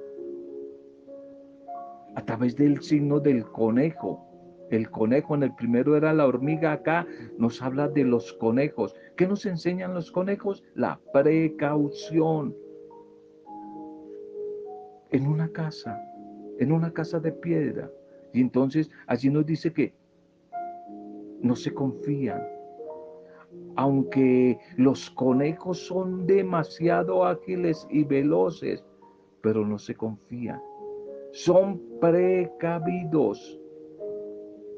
a 2.18 2.26
través 2.26 2.56
del 2.56 2.82
signo 2.82 3.20
del 3.20 3.46
conejo. 3.46 4.26
El 4.72 4.90
conejo 4.90 5.36
en 5.36 5.44
el 5.44 5.54
primero 5.54 5.96
era 5.96 6.14
la 6.14 6.26
hormiga, 6.26 6.72
acá 6.72 7.06
nos 7.38 7.62
habla 7.62 7.88
de 7.90 8.04
los 8.04 8.34
conejos. 8.34 8.96
¿Qué 9.16 9.28
nos 9.28 9.46
enseñan 9.46 9.94
los 9.94 10.12
conejos? 10.12 10.64
La 10.74 11.00
precaución. 11.14 12.56
En 15.12 15.28
una 15.28 15.48
casa, 15.50 16.02
en 16.58 16.72
una 16.72 16.92
casa 16.92 17.20
de 17.20 17.32
piedra. 17.34 17.92
Y 18.34 18.42
entonces 18.42 18.90
allí 19.06 19.30
nos 19.30 19.46
dice 19.46 19.72
que 19.72 19.94
no 21.40 21.56
se 21.56 21.72
confían. 21.72 22.42
Aunque 23.76 24.58
los 24.76 25.12
conejos 25.12 25.86
son 25.86 26.26
demasiado 26.26 27.26
ágiles 27.26 27.88
y 27.92 28.04
veloces, 28.04 28.84
pero 29.42 29.64
no 29.64 29.78
se 29.78 29.94
confían 29.94 30.60
son 31.38 31.80
precavidos, 32.02 33.60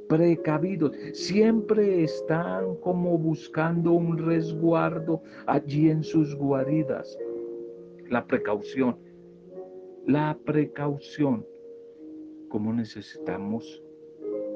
precavidos, 0.09 0.91
siempre 1.13 2.03
están 2.03 2.75
como 2.81 3.17
buscando 3.17 3.93
un 3.93 4.17
resguardo 4.17 5.23
allí 5.47 5.89
en 5.89 6.03
sus 6.03 6.35
guaridas. 6.35 7.17
La 8.09 8.27
precaución, 8.27 8.97
la 10.05 10.37
precaución, 10.43 11.45
¿cómo 12.49 12.73
necesitamos 12.73 13.81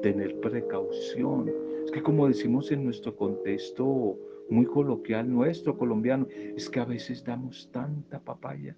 tener 0.02 0.38
precaución? 0.40 1.50
Es 1.86 1.90
que 1.90 2.02
como 2.02 2.28
decimos 2.28 2.70
en 2.70 2.84
nuestro 2.84 3.16
contexto 3.16 4.18
muy 4.50 4.66
coloquial 4.66 5.32
nuestro 5.32 5.78
colombiano, 5.78 6.26
es 6.54 6.68
que 6.68 6.80
a 6.80 6.84
veces 6.84 7.24
damos 7.24 7.70
tanta 7.72 8.20
papaya 8.20 8.76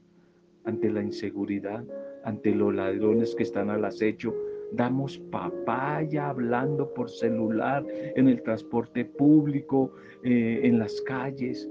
ante 0.66 0.90
la 0.90 1.02
inseguridad, 1.02 1.84
ante 2.24 2.54
los 2.54 2.74
ladrones 2.74 3.34
que 3.34 3.44
están 3.44 3.70
al 3.70 3.84
acecho. 3.84 4.34
Damos 4.72 5.18
papaya 5.30 6.28
hablando 6.28 6.92
por 6.92 7.08
celular 7.08 7.86
en 8.16 8.28
el 8.28 8.42
transporte 8.42 9.04
público, 9.04 9.92
eh, 10.24 10.60
en 10.64 10.78
las 10.78 11.00
calles. 11.02 11.70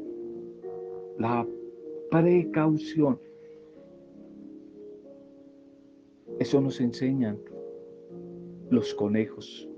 La 1.19 1.45
precaución. 2.09 3.19
Eso 6.39 6.61
nos 6.61 6.79
enseñan 6.81 7.37
los 8.69 8.93
conejos, 8.93 9.69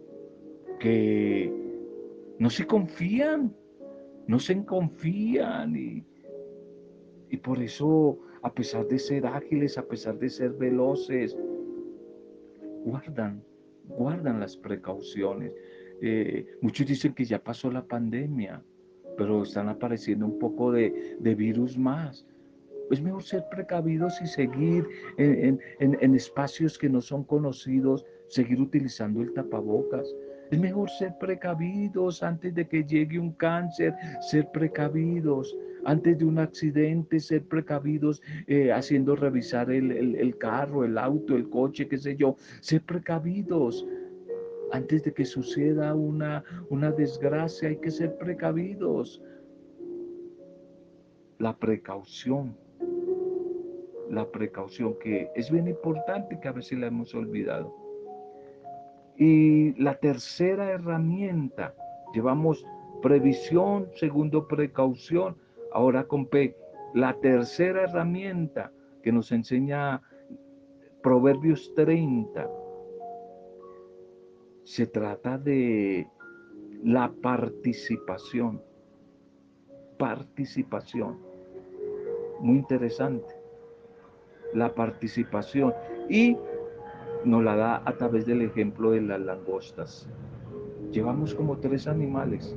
que 0.79 1.51
no 2.39 2.49
se 2.49 2.65
confían, 2.65 3.55
no 4.27 4.39
se 4.39 4.63
confían 4.65 5.75
y, 5.75 6.05
y 7.29 7.37
por 7.37 7.61
eso 7.61 8.19
a 8.47 8.53
pesar 8.53 8.87
de 8.87 8.97
ser 8.97 9.25
ágiles, 9.25 9.77
a 9.77 9.85
pesar 9.85 10.17
de 10.17 10.29
ser 10.29 10.51
veloces, 10.51 11.37
guardan, 12.85 13.43
guardan 13.89 14.39
las 14.39 14.55
precauciones. 14.55 15.51
Eh, 16.01 16.45
muchos 16.61 16.87
dicen 16.87 17.13
que 17.13 17.25
ya 17.25 17.43
pasó 17.43 17.69
la 17.69 17.85
pandemia, 17.85 18.63
pero 19.17 19.43
están 19.43 19.67
apareciendo 19.67 20.25
un 20.25 20.39
poco 20.39 20.71
de, 20.71 21.17
virus 21.19 21.77
más. 21.77 22.25
Es 22.89 23.01
mejor 23.01 23.23
ser 23.23 23.43
precavidos 23.51 24.21
y 24.21 24.27
seguir 24.27 24.87
en, 25.17 25.59
en 25.79 26.15
espacios 26.15 26.77
que 26.77 26.87
no 26.87 27.01
son 27.01 27.25
conocidos, 27.25 28.05
seguir 28.29 28.61
utilizando 28.61 29.21
el 29.21 29.33
tapabocas. 29.33 30.07
Es 30.51 30.59
mejor 30.59 30.89
ser 30.89 31.17
precavidos 31.19 32.23
antes 32.23 32.53
de 32.55 32.67
que 32.67 32.83
llegue 32.83 33.19
un 33.19 33.33
cáncer, 33.33 33.93
ser 34.21 34.49
precavidos 34.51 35.55
antes 35.87 36.17
de 36.17 36.25
un 36.25 36.37
accidente, 36.37 37.19
ser 37.19 37.45
precavidos, 37.45 38.21
eh, 38.47 38.73
haciendo 38.73 39.15
revisar 39.15 39.71
el, 39.71 40.37
carro, 40.37 40.83
el 40.83 40.97
auto, 40.97 41.35
el 41.35 41.49
coche, 41.49 41.87
qué 41.87 41.97
sé 41.97 42.17
yo, 42.17 42.35
ser 42.59 42.81
precavidos. 42.81 43.87
Antes 44.73 45.03
de 45.03 45.13
que 45.13 45.23
suceda 45.23 45.95
una, 45.95 46.43
una 46.69 46.91
desgracia, 46.91 47.69
hay 47.69 47.77
que 47.77 47.89
ser 47.89 48.17
precavidos. 48.17 49.23
La 51.39 51.55
precaución, 51.55 52.57
la 54.09 54.29
precaución 54.29 54.97
que 54.99 55.29
es 55.35 55.49
bien 55.49 55.69
importante 55.69 56.37
que 56.41 56.49
a 56.49 56.51
veces 56.51 56.79
la 56.79 56.87
hemos 56.87 57.15
olvidado. 57.15 57.86
Y 59.17 59.73
la 59.81 59.95
tercera 59.95 60.71
herramienta, 60.71 61.73
llevamos 62.13 62.65
previsión, 63.01 63.89
segundo 63.95 64.47
precaución, 64.47 65.35
Ahora 65.71 66.05
con 66.05 66.25
P, 66.25 66.55
la 66.93 67.13
tercera 67.19 67.83
herramienta 67.83 68.71
que 69.03 69.11
nos 69.11 69.31
enseña 69.31 70.01
Proverbios 71.03 71.73
30, 71.75 72.49
se 74.63 74.87
trata 74.87 75.37
de 75.37 76.07
la 76.83 77.11
participación. 77.21 78.61
Participación. 79.97 81.19
Muy 82.39 82.57
interesante. 82.57 83.35
La 84.53 84.73
participación. 84.73 85.73
Y 86.09 86.37
nos 87.25 87.43
la 87.43 87.55
da 87.55 87.81
a 87.85 87.93
través 87.97 88.25
del 88.25 88.41
ejemplo 88.41 88.91
de 88.91 89.01
las 89.01 89.19
langostas. 89.19 90.09
Llevamos 90.91 91.33
como 91.33 91.57
tres 91.57 91.87
animales. 91.87 92.55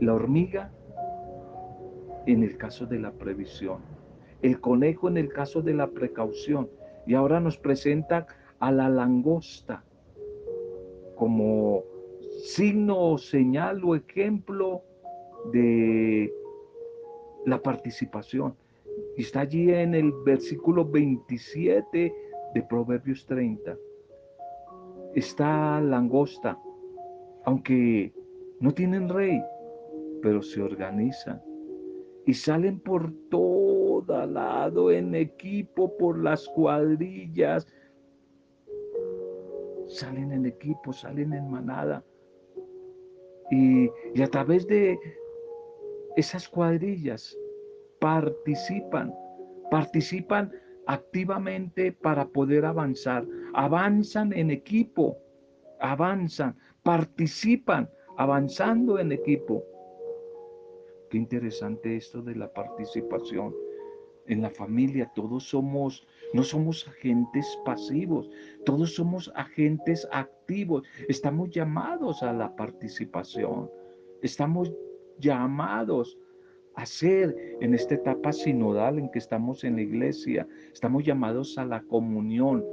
La 0.00 0.14
hormiga 0.14 0.70
en 2.26 2.42
el 2.42 2.56
caso 2.56 2.86
de 2.86 2.98
la 2.98 3.12
previsión. 3.12 3.78
El 4.42 4.60
conejo 4.60 5.08
en 5.08 5.16
el 5.16 5.32
caso 5.32 5.62
de 5.62 5.74
la 5.74 5.88
precaución. 5.88 6.68
Y 7.06 7.14
ahora 7.14 7.40
nos 7.40 7.56
presenta 7.56 8.26
a 8.58 8.72
la 8.72 8.88
langosta 8.88 9.84
como 11.14 11.84
signo 12.42 12.98
o 12.98 13.18
señal 13.18 13.82
o 13.84 13.94
ejemplo 13.94 14.82
de 15.52 16.32
la 17.46 17.62
participación. 17.62 18.54
Y 19.16 19.22
está 19.22 19.40
allí 19.40 19.72
en 19.72 19.94
el 19.94 20.12
versículo 20.24 20.84
27 20.84 22.12
de 22.56 22.62
Proverbios 22.62 23.26
30. 23.26 23.76
Está 25.14 25.78
langosta, 25.78 26.58
aunque 27.44 28.14
no 28.60 28.72
tienen 28.72 29.10
rey, 29.10 29.42
pero 30.22 30.40
se 30.40 30.62
organizan 30.62 31.42
y 32.24 32.32
salen 32.32 32.80
por 32.80 33.12
todo 33.30 34.26
lado 34.26 34.90
en 34.90 35.14
equipo, 35.14 35.94
por 35.98 36.18
las 36.18 36.48
cuadrillas. 36.48 37.66
Salen 39.86 40.32
en 40.32 40.46
equipo, 40.46 40.94
salen 40.94 41.34
en 41.34 41.50
manada. 41.50 42.02
Y, 43.50 43.90
y 44.14 44.22
a 44.22 44.28
través 44.28 44.66
de 44.66 44.98
esas 46.16 46.48
cuadrillas 46.48 47.36
participan, 48.00 49.14
participan 49.70 50.50
activamente 50.86 51.92
para 51.92 52.26
poder 52.28 52.64
avanzar. 52.64 53.26
Avanzan 53.54 54.32
en 54.32 54.50
equipo, 54.50 55.18
avanzan, 55.80 56.56
participan 56.82 57.88
avanzando 58.16 58.98
en 58.98 59.12
equipo. 59.12 59.62
Qué 61.10 61.18
interesante 61.18 61.96
esto 61.96 62.22
de 62.22 62.34
la 62.34 62.52
participación. 62.52 63.54
En 64.28 64.42
la 64.42 64.50
familia 64.50 65.10
todos 65.14 65.48
somos, 65.48 66.04
no 66.32 66.42
somos 66.42 66.88
agentes 66.88 67.46
pasivos, 67.64 68.28
todos 68.64 68.94
somos 68.94 69.30
agentes 69.36 70.06
activos. 70.10 70.82
Estamos 71.08 71.50
llamados 71.50 72.22
a 72.24 72.32
la 72.32 72.54
participación. 72.56 73.70
Estamos 74.22 74.72
llamados 75.18 76.18
a 76.76 76.84
ser 76.86 77.34
en 77.60 77.74
esta 77.74 77.94
etapa 77.94 78.32
sinodal 78.32 78.98
en 78.98 79.10
que 79.10 79.18
estamos 79.18 79.64
en 79.64 79.76
la 79.76 79.82
iglesia. 79.82 80.46
Estamos 80.72 81.04
llamados 81.04 81.58
a 81.58 81.64
la 81.64 81.82
comunión. 81.82 82.64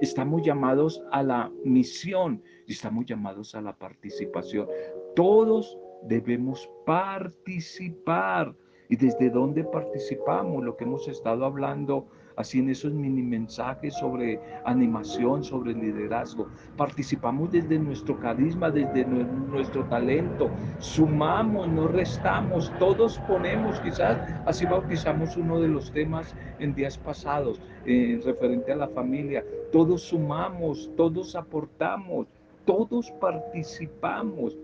Estamos 0.00 0.42
llamados 0.42 1.02
a 1.12 1.22
la 1.22 1.50
misión 1.64 2.42
y 2.66 2.72
estamos 2.72 3.06
llamados 3.06 3.54
a 3.54 3.62
la 3.62 3.74
participación. 3.74 4.68
Todos 5.14 5.78
debemos 6.02 6.68
participar. 6.84 8.54
¿Y 8.88 8.96
desde 8.96 9.30
dónde 9.30 9.64
participamos? 9.64 10.62
Lo 10.62 10.76
que 10.76 10.84
hemos 10.84 11.08
estado 11.08 11.44
hablando 11.44 12.08
así 12.36 12.58
en 12.58 12.70
esos 12.70 12.92
mini 12.92 13.22
mensajes 13.22 13.94
sobre 13.94 14.40
animación, 14.64 15.42
sobre 15.42 15.74
liderazgo. 15.74 16.48
Participamos 16.76 17.50
desde 17.50 17.78
nuestro 17.78 18.18
carisma, 18.18 18.70
desde 18.70 19.04
nuestro 19.04 19.84
talento. 19.86 20.50
Sumamos, 20.78 21.68
no 21.68 21.88
restamos, 21.88 22.72
todos 22.78 23.18
ponemos, 23.20 23.80
quizás 23.80 24.18
así 24.44 24.66
bautizamos 24.66 25.36
uno 25.36 25.60
de 25.60 25.68
los 25.68 25.90
temas 25.90 26.34
en 26.58 26.74
días 26.74 26.98
pasados, 26.98 27.60
eh, 27.86 28.20
referente 28.24 28.72
a 28.72 28.76
la 28.76 28.88
familia. 28.88 29.44
Todos 29.72 30.02
sumamos, 30.02 30.90
todos 30.96 31.34
aportamos, 31.34 32.26
todos 32.64 33.10
participamos. 33.12 34.56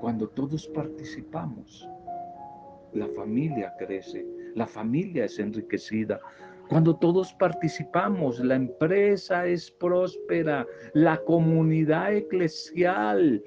Cuando 0.00 0.28
todos 0.28 0.66
participamos, 0.68 1.86
la 2.94 3.06
familia 3.08 3.74
crece, 3.78 4.24
la 4.54 4.66
familia 4.66 5.24
es 5.24 5.38
enriquecida. 5.38 6.20
Cuando 6.68 6.96
todos 6.96 7.32
participamos, 7.34 8.38
la 8.38 8.54
empresa 8.54 9.46
es 9.46 9.70
próspera, 9.70 10.66
la 10.94 11.18
comunidad 11.24 12.14
eclesial 12.14 13.42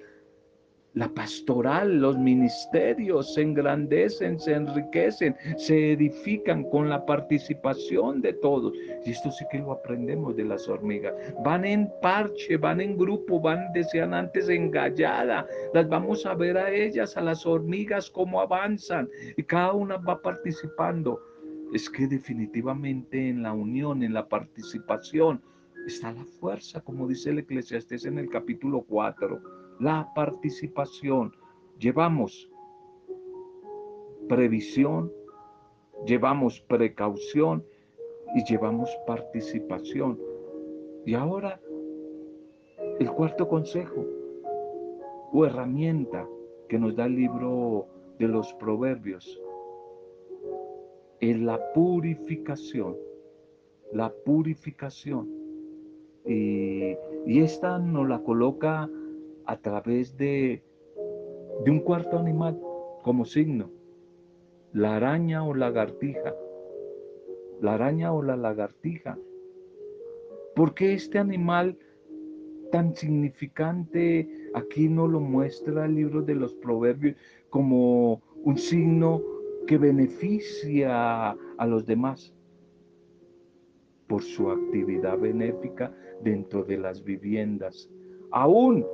la 0.95 1.09
pastoral, 1.09 1.99
los 1.99 2.17
ministerios 2.17 3.33
se 3.33 3.41
engrandecen, 3.41 4.39
se 4.39 4.53
enriquecen, 4.53 5.35
se 5.57 5.93
edifican 5.93 6.63
con 6.69 6.87
la 6.89 7.03
participación 7.03 8.21
de 8.21 8.33
todos. 8.33 8.73
Y 9.03 9.11
esto 9.11 9.31
sí 9.31 9.43
que 9.51 9.57
lo 9.57 9.71
aprendemos 9.71 10.35
de 10.35 10.43
las 10.45 10.67
hormigas. 10.67 11.13
Van 11.43 11.65
en 11.65 11.89
parche, 12.01 12.57
van 12.57 12.79
en 12.79 12.95
grupo, 12.95 13.39
van, 13.39 13.73
decían 13.73 14.13
antes, 14.13 14.49
engallada. 14.49 15.47
Las 15.73 15.89
vamos 15.89 16.25
a 16.27 16.35
ver 16.35 16.57
a 16.57 16.69
ellas, 16.69 17.17
a 17.17 17.21
las 17.21 17.43
hormigas, 17.45 18.11
cómo 18.11 18.39
avanzan. 18.39 19.09
Y 19.35 19.43
cada 19.43 19.73
una 19.73 19.97
va 19.97 20.21
participando. 20.21 21.19
Es 21.73 21.89
que 21.89 22.05
definitivamente 22.05 23.29
en 23.29 23.41
la 23.41 23.53
unión, 23.53 24.03
en 24.03 24.13
la 24.13 24.27
participación, 24.27 25.41
está 25.87 26.11
la 26.11 26.23
fuerza, 26.39 26.81
como 26.81 27.07
dice 27.07 27.31
el 27.31 27.39
Eclesiastés 27.39 28.05
en 28.05 28.19
el 28.19 28.29
capítulo 28.29 28.85
4 28.87 29.62
la 29.83 30.09
participación. 30.15 31.33
Llevamos 31.77 32.49
previsión, 34.29 35.11
llevamos 36.05 36.61
precaución 36.61 37.65
y 38.33 38.45
llevamos 38.45 38.89
participación. 39.05 40.17
Y 41.05 41.15
ahora 41.15 41.59
el 42.99 43.11
cuarto 43.11 43.49
consejo 43.49 44.05
o 45.33 45.45
herramienta 45.45 46.25
que 46.69 46.79
nos 46.79 46.95
da 46.95 47.05
el 47.05 47.15
libro 47.15 47.87
de 48.19 48.29
los 48.29 48.53
proverbios 48.53 49.41
es 51.19 51.39
la 51.41 51.59
purificación, 51.73 52.95
la 53.91 54.13
purificación. 54.25 55.27
Y, 56.25 56.95
y 57.25 57.41
esta 57.41 57.79
nos 57.79 58.07
la 58.07 58.19
coloca 58.19 58.89
a 59.45 59.57
través 59.57 60.17
de, 60.17 60.63
de 61.63 61.71
un 61.71 61.79
cuarto 61.79 62.17
animal 62.17 62.59
como 63.03 63.25
signo, 63.25 63.69
la 64.71 64.95
araña 64.95 65.43
o 65.43 65.53
lagartija, 65.53 66.35
la 67.61 67.75
araña 67.75 68.13
o 68.13 68.21
la 68.21 68.35
lagartija. 68.35 69.17
¿Por 70.55 70.73
qué 70.73 70.93
este 70.93 71.19
animal 71.19 71.77
tan 72.71 72.95
significante 72.95 74.27
aquí 74.53 74.89
no 74.89 75.07
lo 75.07 75.19
muestra 75.19 75.85
el 75.85 75.95
libro 75.95 76.21
de 76.21 76.35
los 76.35 76.53
proverbios 76.55 77.15
como 77.49 78.21
un 78.43 78.57
signo 78.57 79.21
que 79.67 79.77
beneficia 79.77 81.31
a 81.31 81.67
los 81.67 81.85
demás 81.85 82.33
por 84.07 84.21
su 84.21 84.49
actividad 84.49 85.17
benéfica 85.17 85.95
dentro 86.21 86.63
de 86.63 86.77
las 86.77 87.03
viviendas, 87.03 87.89
aún 88.31 88.85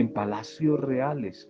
en 0.00 0.12
palacios 0.12 0.80
reales. 0.80 1.48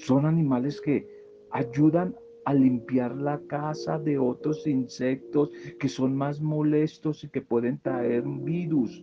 Son 0.00 0.26
animales 0.26 0.80
que 0.80 1.06
ayudan 1.50 2.16
a 2.44 2.52
limpiar 2.52 3.16
la 3.16 3.40
casa 3.46 3.98
de 3.98 4.18
otros 4.18 4.66
insectos 4.66 5.50
que 5.78 5.88
son 5.88 6.14
más 6.14 6.42
molestos 6.42 7.24
y 7.24 7.28
que 7.30 7.40
pueden 7.40 7.78
traer 7.80 8.24
virus. 8.24 9.02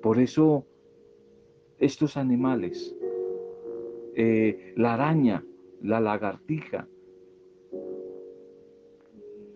Por 0.00 0.18
eso 0.18 0.64
estos 1.78 2.16
animales, 2.16 2.96
eh, 4.14 4.72
la 4.76 4.94
araña, 4.94 5.44
la 5.82 6.00
lagartija, 6.00 6.88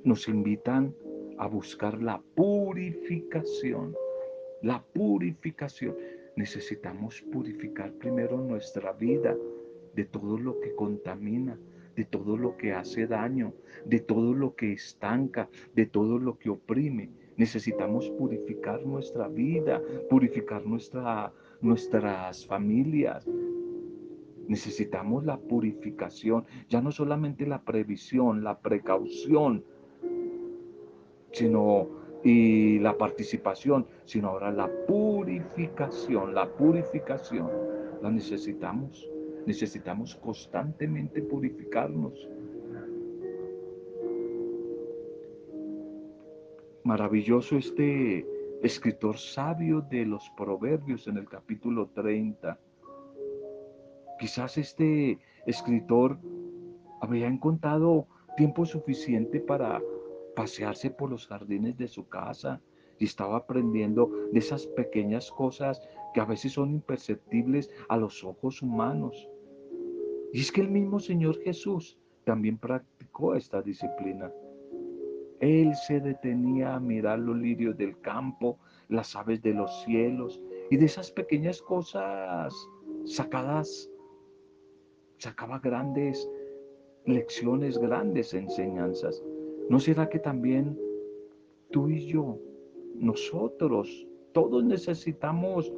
nos 0.05 0.29
invitan 0.29 0.95
a 1.39 1.47
buscar 1.47 2.03
la 2.03 2.21
purificación, 2.35 3.95
la 4.63 4.85
purificación 4.93 5.95
necesitamos 6.37 7.21
purificar 7.33 7.93
primero 7.93 8.39
nuestra 8.39 8.93
vida 8.93 9.37
de 9.95 10.05
todo 10.05 10.39
lo 10.39 10.59
que 10.61 10.75
contamina, 10.75 11.59
de 11.97 12.05
todo 12.05 12.37
lo 12.37 12.57
que 12.57 12.73
hace 12.73 13.07
daño, 13.07 13.53
de 13.85 14.01
todo 14.01 14.33
lo 14.33 14.55
que 14.55 14.73
estanca, 14.73 15.49
de 15.75 15.87
todo 15.87 16.19
lo 16.19 16.39
que 16.39 16.51
oprime. 16.51 17.11
Necesitamos 17.37 18.09
purificar 18.11 18.85
nuestra 18.87 19.29
vida, 19.29 19.83
purificar 20.09 20.65
nuestra, 20.65 21.33
nuestras 21.61 22.47
familias. 22.47 23.27
Necesitamos 24.49 25.25
la 25.25 25.39
purificación, 25.39 26.45
ya 26.69 26.81
no 26.81 26.93
solamente 26.93 27.47
la 27.47 27.63
previsión, 27.63 28.43
la 28.43 28.59
precaución, 28.59 29.65
sino 31.33 32.02
y 32.25 32.79
la 32.79 32.97
participación, 32.97 33.87
sino 34.05 34.29
ahora 34.29 34.51
la 34.53 34.71
purificación, 34.87 36.35
la 36.35 36.49
purificación 36.49 37.51
la 38.03 38.11
necesitamos. 38.11 39.09
Necesitamos 39.47 40.17
constantemente 40.17 41.23
purificarnos. 41.23 42.29
Maravilloso 46.85 47.57
este 47.57 48.27
escritor 48.63 49.17
sabio 49.17 49.81
de 49.81 50.05
los 50.05 50.29
proverbios 50.37 51.07
en 51.07 51.17
el 51.17 51.29
capítulo 51.29 51.89
30. 51.95 52.59
Quizás 54.19 54.59
este 54.59 55.19
escritor 55.47 56.19
había 57.01 57.27
encontrado 57.27 58.07
tiempo 58.37 58.65
suficiente 58.65 59.41
para 59.41 59.81
pasearse 60.35 60.91
por 60.91 61.11
los 61.11 61.27
jardines 61.27 61.77
de 61.77 61.89
su 61.89 62.09
casa 62.09 62.61
y 62.99 63.05
estaba 63.05 63.37
aprendiendo 63.37 64.11
de 64.33 64.39
esas 64.39 64.67
pequeñas 64.67 65.31
cosas 65.31 65.81
que 66.15 66.21
a 66.21 66.25
veces 66.25 66.53
son 66.53 66.71
imperceptibles 66.71 67.71
a 67.89 67.97
los 67.97 68.23
ojos 68.25 68.63
humanos. 68.63 69.29
Y 70.33 70.41
es 70.41 70.53
que 70.53 70.61
el 70.61 70.71
mismo 70.71 71.01
Señor 71.01 71.41
Jesús 71.43 71.99
también 72.25 72.59
practicó 72.59 73.35
esta 73.35 73.61
disciplina. 73.63 74.33
Él 75.41 75.75
se 75.75 76.01
detenía 76.01 76.75
a 76.75 76.81
mirar 76.81 77.19
los 77.19 77.37
lirios 77.37 77.77
del 77.77 78.01
campo, 78.01 78.59
las 78.89 79.17
aves 79.17 79.43
de 79.43 79.55
los 79.55 79.83
cielos 79.83 80.41
y 80.71 80.77
de 80.77 80.87
esas 80.87 81.11
pequeñas 81.11 81.61
cosas 81.61 82.55
sacadas, 83.05 83.91
sacaba 85.19 85.59
grandes 85.59 86.29
lecciones, 87.05 87.79
grandes 87.79 88.33
enseñanzas. 88.35 89.23
¿No 89.73 89.81
será 89.81 90.07
que 90.11 90.19
también 90.19 90.79
tú 91.71 91.89
y 91.89 92.05
yo, 92.05 92.39
nosotros, 92.95 94.07
todos 94.33 94.63
necesitamos 94.63 95.73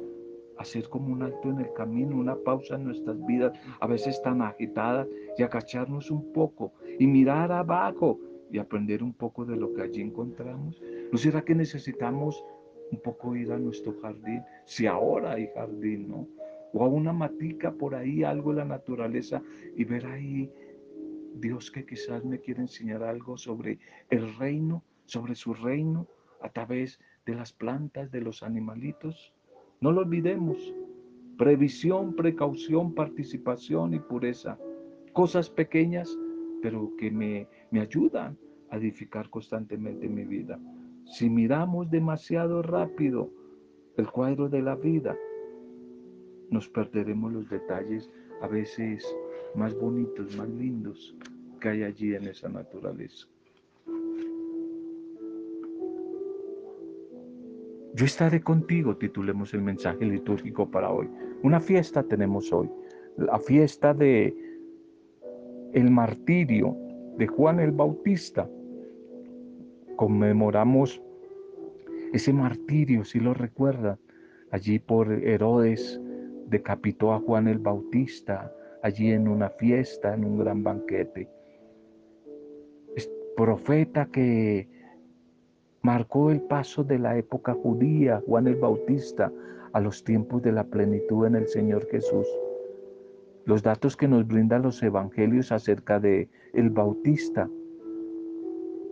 hacer 0.57 0.89
como 0.89 1.13
un 1.13 1.23
alto 1.23 1.49
en 1.49 1.61
el 1.61 1.71
camino, 1.71 2.17
una 2.17 2.35
pausa 2.35 2.75
en 2.75 2.83
nuestras 2.83 3.25
vidas, 3.25 3.57
a 3.79 3.87
veces 3.87 4.21
tan 4.21 4.41
agitadas, 4.41 5.07
y 5.37 5.43
agacharnos 5.43 6.11
un 6.11 6.33
poco 6.33 6.73
y 6.99 7.07
mirar 7.07 7.53
abajo 7.53 8.19
y 8.51 8.57
aprender 8.57 9.01
un 9.01 9.13
poco 9.13 9.45
de 9.45 9.55
lo 9.55 9.73
que 9.73 9.83
allí 9.83 10.01
encontramos? 10.01 10.81
¿No 11.09 11.17
será 11.17 11.45
que 11.45 11.55
necesitamos 11.55 12.43
un 12.91 12.99
poco 12.99 13.33
ir 13.37 13.53
a 13.53 13.57
nuestro 13.57 13.97
jardín? 14.01 14.43
Si 14.65 14.87
ahora 14.87 15.31
hay 15.35 15.47
jardín, 15.55 16.09
¿no? 16.09 16.27
O 16.73 16.83
a 16.83 16.89
una 16.89 17.13
matica 17.13 17.71
por 17.71 17.95
ahí, 17.95 18.25
algo 18.25 18.51
en 18.51 18.57
la 18.57 18.65
naturaleza, 18.65 19.41
y 19.77 19.85
ver 19.85 20.05
ahí 20.05 20.51
Dios 21.39 21.71
que 21.71 21.85
quizás 21.85 22.23
me 22.23 22.39
quiere 22.39 22.61
enseñar 22.61 23.03
algo 23.03 23.37
sobre 23.37 23.79
el 24.09 24.35
reino, 24.37 24.83
sobre 25.05 25.35
su 25.35 25.53
reino, 25.53 26.07
a 26.41 26.49
través 26.49 26.99
de 27.25 27.35
las 27.35 27.53
plantas, 27.53 28.11
de 28.11 28.21
los 28.21 28.43
animalitos. 28.43 29.33
No 29.81 29.91
lo 29.91 30.01
olvidemos. 30.01 30.73
Previsión, 31.37 32.15
precaución, 32.15 32.93
participación 32.93 33.93
y 33.93 33.99
pureza. 33.99 34.57
Cosas 35.13 35.49
pequeñas, 35.49 36.09
pero 36.61 36.91
que 36.97 37.11
me, 37.11 37.47
me 37.71 37.81
ayudan 37.81 38.37
a 38.69 38.77
edificar 38.77 39.29
constantemente 39.29 40.07
mi 40.07 40.23
vida. 40.23 40.59
Si 41.05 41.29
miramos 41.29 41.89
demasiado 41.91 42.61
rápido 42.61 43.29
el 43.97 44.09
cuadro 44.09 44.49
de 44.49 44.61
la 44.61 44.75
vida, 44.75 45.15
nos 46.49 46.69
perderemos 46.69 47.33
los 47.33 47.49
detalles 47.49 48.09
a 48.41 48.47
veces 48.47 49.05
más 49.55 49.73
bonitos, 49.75 50.35
más 50.37 50.49
lindos 50.49 51.15
que 51.59 51.69
hay 51.69 51.83
allí 51.83 52.15
en 52.15 52.27
esa 52.27 52.49
naturaleza. 52.49 53.27
Yo 57.93 58.05
estaré 58.05 58.41
contigo, 58.41 58.97
titulemos 58.97 59.53
el 59.53 59.61
mensaje 59.61 60.05
litúrgico 60.05 60.69
para 60.69 60.91
hoy. 60.91 61.09
Una 61.43 61.61
fiesta 61.61 62.03
tenemos 62.03 62.51
hoy, 62.51 62.69
la 63.17 63.39
fiesta 63.39 63.93
de 63.93 64.35
el 65.71 65.91
martirio 65.91 66.75
de 67.17 67.27
Juan 67.27 67.61
el 67.61 67.71
Bautista. 67.71 68.49
Conmemoramos 69.95 71.01
ese 72.11 72.33
martirio, 72.33 73.05
si 73.05 73.19
lo 73.21 73.33
recuerdan, 73.33 73.97
allí 74.51 74.79
por 74.79 75.11
Herodes 75.11 75.99
decapitó 76.47 77.13
a 77.13 77.19
Juan 77.19 77.47
el 77.47 77.59
Bautista, 77.59 78.53
allí 78.85 79.11
en 79.11 79.27
una 79.27 79.49
fiesta, 79.49 80.13
en 80.13 80.23
un 80.23 80.37
gran 80.37 80.61
banquete. 80.63 81.27
profeta 83.35 84.05
que 84.05 84.69
marcó 85.81 86.29
el 86.29 86.41
paso 86.41 86.83
de 86.83 86.99
la 86.99 87.17
época 87.17 87.53
judía, 87.53 88.21
Juan 88.27 88.47
el 88.47 88.55
Bautista, 88.55 89.31
a 89.73 89.79
los 89.81 90.03
tiempos 90.03 90.43
de 90.43 90.51
la 90.51 90.63
plenitud 90.63 91.25
en 91.25 91.35
el 91.35 91.47
Señor 91.47 91.87
Jesús. 91.89 92.27
Los 93.45 93.63
datos 93.63 93.97
que 93.97 94.07
nos 94.07 94.25
brindan 94.27 94.61
los 94.61 94.81
evangelios 94.83 95.51
acerca 95.51 95.99
de 95.99 96.29
el 96.53 96.69
Bautista 96.69 97.49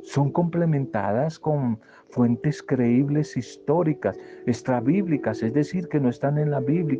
son 0.03 0.31
complementadas 0.31 1.39
con 1.39 1.79
fuentes 2.09 2.61
creíbles 2.61 3.35
históricas, 3.35 4.17
extrabíblicas, 4.45 5.41
es 5.41 5.53
decir, 5.53 5.87
que 5.87 5.99
no 5.99 6.09
están 6.09 6.37
en 6.37 6.51
la 6.51 6.59
Biblia, 6.59 6.99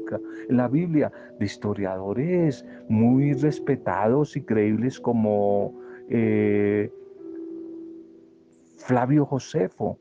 la 0.49 0.67
Biblia, 0.67 1.11
de 1.39 1.45
historiadores 1.45 2.65
muy 2.89 3.33
respetados 3.33 4.35
y 4.35 4.41
creíbles 4.41 4.99
como 4.99 5.73
eh, 6.09 6.91
Flavio 8.77 9.25
Josefo, 9.25 9.99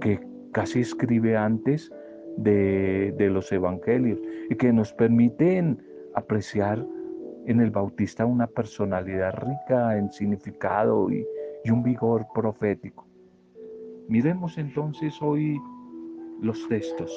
que 0.00 0.20
casi 0.52 0.80
escribe 0.80 1.36
antes 1.36 1.90
de, 2.36 3.14
los 3.30 3.50
evangelios 3.52 4.18
y 4.50 4.56
que 4.56 4.72
nos 4.72 4.92
permiten 4.92 5.82
apreciar 6.14 6.84
en 7.46 7.60
el 7.60 7.70
Bautista 7.70 8.24
una 8.24 8.46
personalidad 8.46 9.34
rica 9.34 9.98
en 9.98 10.10
significado 10.12 11.10
y, 11.10 11.26
un 11.70 11.82
vigor 11.82 12.26
profético. 12.34 13.06
Miremos 14.06 14.58
entonces 14.58 15.14
hoy 15.22 15.58
los 16.42 16.68
textos. 16.68 17.10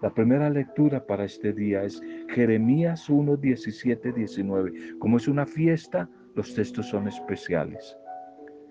La 0.00 0.10
primera 0.10 0.48
lectura 0.48 1.04
para 1.04 1.24
este 1.24 1.52
día 1.52 1.82
es 1.82 2.00
Jeremías 2.28 3.10
1, 3.10 3.36
17, 3.36 4.12
19. 4.12 4.72
Como 5.00 5.16
es 5.16 5.26
una 5.26 5.44
fiesta, 5.44 6.08
los 6.36 6.54
textos 6.54 6.86
son 6.86 7.08
especiales. 7.08 7.96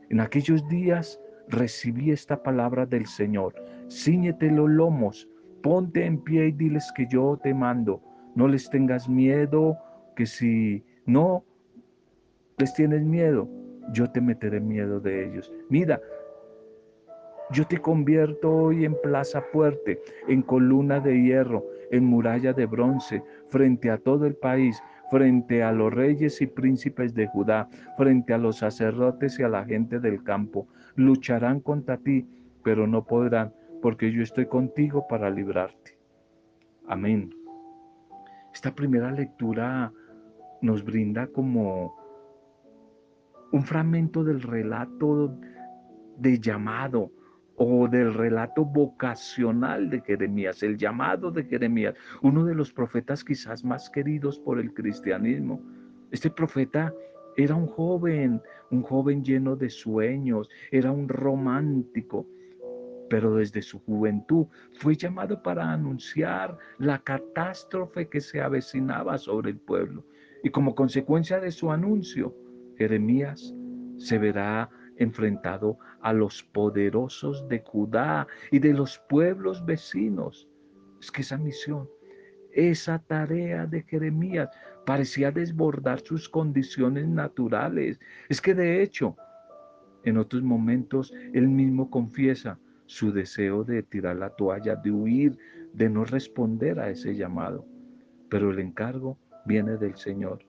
En 0.09 0.21
aquellos 0.21 0.65
días 0.69 1.19
recibí 1.49 2.11
esta 2.11 2.41
palabra 2.41 2.85
del 2.85 3.05
Señor. 3.07 3.53
Cíñete 3.89 4.49
los 4.51 4.69
lomos, 4.69 5.27
ponte 5.61 6.05
en 6.05 6.23
pie 6.23 6.47
y 6.47 6.51
diles 6.53 6.89
que 6.95 7.05
yo 7.07 7.37
te 7.43 7.53
mando. 7.53 8.01
No 8.35 8.47
les 8.47 8.69
tengas 8.69 9.09
miedo, 9.09 9.77
que 10.15 10.25
si 10.25 10.83
no 11.05 11.43
les 12.57 12.73
tienes 12.73 13.03
miedo, 13.03 13.47
yo 13.93 14.09
te 14.09 14.21
meteré 14.21 14.59
miedo 14.59 14.99
de 14.99 15.25
ellos. 15.25 15.51
Mira, 15.69 15.99
yo 17.51 17.65
te 17.65 17.77
convierto 17.79 18.51
hoy 18.51 18.85
en 18.85 18.95
plaza 19.01 19.41
fuerte, 19.41 19.99
en 20.27 20.41
columna 20.41 20.99
de 20.99 21.21
hierro, 21.21 21.65
en 21.91 22.05
muralla 22.05 22.53
de 22.53 22.65
bronce, 22.65 23.23
frente 23.49 23.89
a 23.89 23.97
todo 23.97 24.25
el 24.25 24.35
país 24.35 24.81
frente 25.09 25.63
a 25.63 25.71
los 25.71 25.93
reyes 25.93 26.41
y 26.41 26.47
príncipes 26.47 27.13
de 27.13 27.27
Judá, 27.27 27.67
frente 27.97 28.33
a 28.33 28.37
los 28.37 28.57
sacerdotes 28.57 29.39
y 29.39 29.43
a 29.43 29.49
la 29.49 29.65
gente 29.65 29.99
del 29.99 30.23
campo. 30.23 30.67
Lucharán 30.95 31.59
contra 31.59 31.97
ti, 31.97 32.27
pero 32.63 32.87
no 32.87 33.03
podrán, 33.03 33.53
porque 33.81 34.11
yo 34.11 34.21
estoy 34.21 34.45
contigo 34.45 35.07
para 35.07 35.29
librarte. 35.29 35.97
Amén. 36.87 37.38
Esta 38.53 38.73
primera 38.73 39.11
lectura 39.11 39.91
nos 40.61 40.83
brinda 40.83 41.27
como 41.27 41.95
un 43.51 43.63
fragmento 43.63 44.23
del 44.23 44.41
relato 44.41 45.37
de 46.17 46.39
llamado, 46.39 47.11
o 47.61 47.89
del 47.89 48.13
relato 48.13 48.63
vocacional 48.63 49.89
de 49.89 49.99
Jeremías, 49.99 50.63
el 50.63 50.77
llamado 50.77 51.29
de 51.29 51.43
Jeremías, 51.43 51.93
uno 52.21 52.45
de 52.45 52.55
los 52.55 52.71
profetas 52.71 53.21
quizás 53.21 53.65
más 53.65 53.89
queridos 53.89 54.39
por 54.39 54.59
el 54.59 54.73
cristianismo. 54.73 55.61
Este 56.09 56.29
profeta 56.29 56.93
era 57.35 57.55
un 57.55 57.67
joven, 57.67 58.41
un 58.71 58.81
joven 58.81 59.25
lleno 59.25 59.57
de 59.57 59.69
sueños, 59.69 60.49
era 60.71 60.91
un 60.91 61.09
romántico, 61.09 62.25
pero 63.09 63.35
desde 63.35 63.61
su 63.61 63.79
juventud 63.79 64.47
fue 64.73 64.95
llamado 64.95 65.41
para 65.41 65.71
anunciar 65.71 66.57
la 66.77 66.99
catástrofe 66.99 68.09
que 68.09 68.21
se 68.21 68.41
avecinaba 68.41 69.17
sobre 69.17 69.51
el 69.51 69.57
pueblo. 69.59 70.05
Y 70.43 70.49
como 70.51 70.75
consecuencia 70.75 71.39
de 71.39 71.51
su 71.51 71.71
anuncio, 71.71 72.35
Jeremías 72.77 73.53
se 73.97 74.17
verá 74.17 74.69
enfrentado 74.97 75.77
a 76.01 76.13
los 76.13 76.43
poderosos 76.43 77.47
de 77.49 77.59
Judá 77.59 78.27
y 78.51 78.59
de 78.59 78.73
los 78.73 78.99
pueblos 79.09 79.65
vecinos. 79.65 80.47
Es 81.01 81.11
que 81.11 81.21
esa 81.21 81.37
misión, 81.37 81.89
esa 82.51 82.99
tarea 82.99 83.65
de 83.65 83.83
Jeremías 83.83 84.49
parecía 84.85 85.31
desbordar 85.31 86.01
sus 86.01 86.29
condiciones 86.29 87.07
naturales. 87.07 87.99
Es 88.29 88.41
que 88.41 88.53
de 88.53 88.83
hecho, 88.83 89.15
En 90.03 90.17
otros 90.17 90.43
momentos, 90.43 91.13
él 91.33 91.47
mismo 91.49 91.89
confiesa 91.89 92.59
su 92.89 93.13
deseo 93.13 93.63
de 93.63 93.83
tirar 93.83 94.15
la 94.15 94.31
toalla, 94.31 94.75
de 94.75 94.89
huir, 94.89 95.37
de 95.73 95.87
no 95.91 96.05
responder 96.05 96.79
a 96.79 96.89
ese 96.89 97.15
llamado. 97.15 97.63
Pero 98.29 98.49
el 98.49 98.57
encargo 98.57 99.15
viene 99.45 99.77
del 99.77 99.95
Señor. 99.95 100.39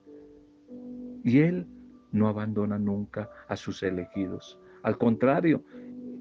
Y 1.23 1.41
Él 1.41 1.67
no 2.11 2.27
abandona 2.27 2.79
nunca 2.79 3.29
a 3.47 3.55
sus 3.55 3.83
elegidos. 3.83 4.57
Al 4.81 4.97
contrario, 4.97 5.63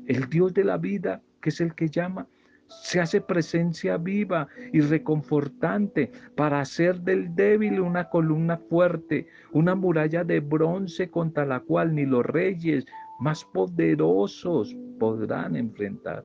el 0.08 0.28
Dios 0.28 0.52
de 0.52 0.64
la 0.64 0.76
vida, 0.76 1.22
que 1.40 1.48
es 1.48 1.62
el 1.62 1.74
que 1.74 1.88
llama, 1.88 2.26
se 2.66 3.00
hace 3.00 3.22
presencia 3.22 3.96
viva 3.96 4.46
y 4.74 4.80
reconfortante 4.82 6.12
para 6.36 6.60
hacer 6.60 7.00
del 7.00 7.34
débil 7.34 7.80
una 7.80 8.10
columna 8.10 8.58
fuerte, 8.58 9.26
una 9.52 9.74
muralla 9.74 10.22
de 10.22 10.40
bronce 10.40 11.10
contra 11.10 11.46
la 11.46 11.60
cual 11.60 11.94
ni 11.94 12.04
los 12.04 12.26
reyes 12.26 12.84
más 13.20 13.42
poderosos 13.42 14.76
podrán 15.00 15.56
enfrentar. 15.56 16.24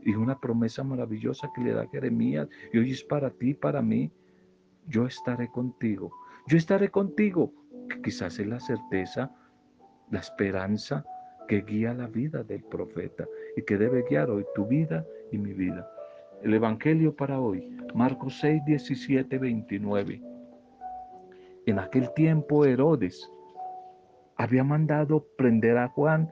Y 0.00 0.14
una 0.14 0.38
promesa 0.38 0.82
maravillosa 0.82 1.50
que 1.54 1.62
le 1.62 1.72
da 1.72 1.86
Jeremías, 1.88 2.48
y 2.72 2.78
hoy 2.78 2.92
es 2.92 3.02
para 3.04 3.30
ti, 3.30 3.52
para 3.52 3.82
mí, 3.82 4.10
yo 4.86 5.06
estaré 5.06 5.48
contigo, 5.48 6.10
yo 6.46 6.56
estaré 6.56 6.90
contigo, 6.90 7.52
que 7.88 8.00
quizás 8.02 8.38
es 8.38 8.46
la 8.46 8.60
certeza, 8.60 9.30
la 10.10 10.20
esperanza 10.20 11.04
que 11.48 11.62
guía 11.62 11.92
la 11.94 12.06
vida 12.06 12.42
del 12.42 12.62
profeta 12.64 13.26
y 13.56 13.62
que 13.62 13.76
debe 13.76 14.04
guiar 14.08 14.30
hoy 14.30 14.44
tu 14.54 14.66
vida 14.66 15.04
y 15.32 15.38
mi 15.38 15.52
vida. 15.52 15.86
El 16.42 16.54
Evangelio 16.54 17.14
para 17.14 17.40
hoy, 17.40 17.76
Marcos 17.94 18.38
6, 18.40 18.62
17, 18.66 19.38
29. 19.38 20.22
En 21.66 21.78
aquel 21.78 22.12
tiempo 22.14 22.64
Herodes 22.64 23.30
había 24.36 24.64
mandado 24.64 25.26
prender 25.36 25.78
a 25.78 25.88
Juan 25.88 26.30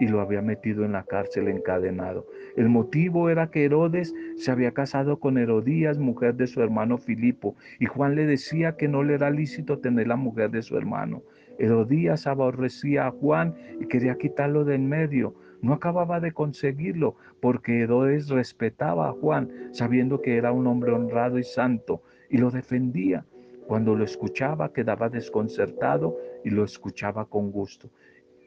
y 0.00 0.08
lo 0.08 0.20
había 0.20 0.42
metido 0.42 0.84
en 0.84 0.92
la 0.92 1.04
cárcel 1.04 1.48
encadenado. 1.48 2.26
El 2.56 2.68
motivo 2.68 3.30
era 3.30 3.50
que 3.50 3.64
Herodes 3.64 4.14
se 4.36 4.50
había 4.50 4.72
casado 4.72 5.18
con 5.18 5.38
Herodías, 5.38 5.98
mujer 5.98 6.34
de 6.34 6.46
su 6.46 6.62
hermano 6.62 6.98
Filipo, 6.98 7.56
y 7.78 7.86
Juan 7.86 8.14
le 8.14 8.26
decía 8.26 8.76
que 8.76 8.88
no 8.88 9.02
le 9.02 9.14
era 9.14 9.30
lícito 9.30 9.78
tener 9.78 10.08
la 10.08 10.16
mujer 10.16 10.50
de 10.50 10.62
su 10.62 10.76
hermano. 10.76 11.22
Herodías 11.58 12.26
aborrecía 12.26 13.06
a 13.06 13.10
Juan 13.12 13.54
y 13.80 13.86
quería 13.86 14.16
quitarlo 14.16 14.64
de 14.64 14.74
en 14.74 14.88
medio. 14.88 15.34
No 15.62 15.72
acababa 15.72 16.20
de 16.20 16.32
conseguirlo 16.32 17.16
porque 17.40 17.80
Herodes 17.80 18.28
respetaba 18.28 19.08
a 19.08 19.12
Juan, 19.12 19.50
sabiendo 19.72 20.20
que 20.20 20.36
era 20.36 20.52
un 20.52 20.66
hombre 20.66 20.92
honrado 20.92 21.38
y 21.38 21.44
santo, 21.44 22.02
y 22.28 22.38
lo 22.38 22.50
defendía. 22.50 23.24
Cuando 23.66 23.94
lo 23.94 24.04
escuchaba 24.04 24.72
quedaba 24.72 25.08
desconcertado 25.08 26.18
y 26.44 26.50
lo 26.50 26.64
escuchaba 26.64 27.24
con 27.24 27.50
gusto. 27.50 27.88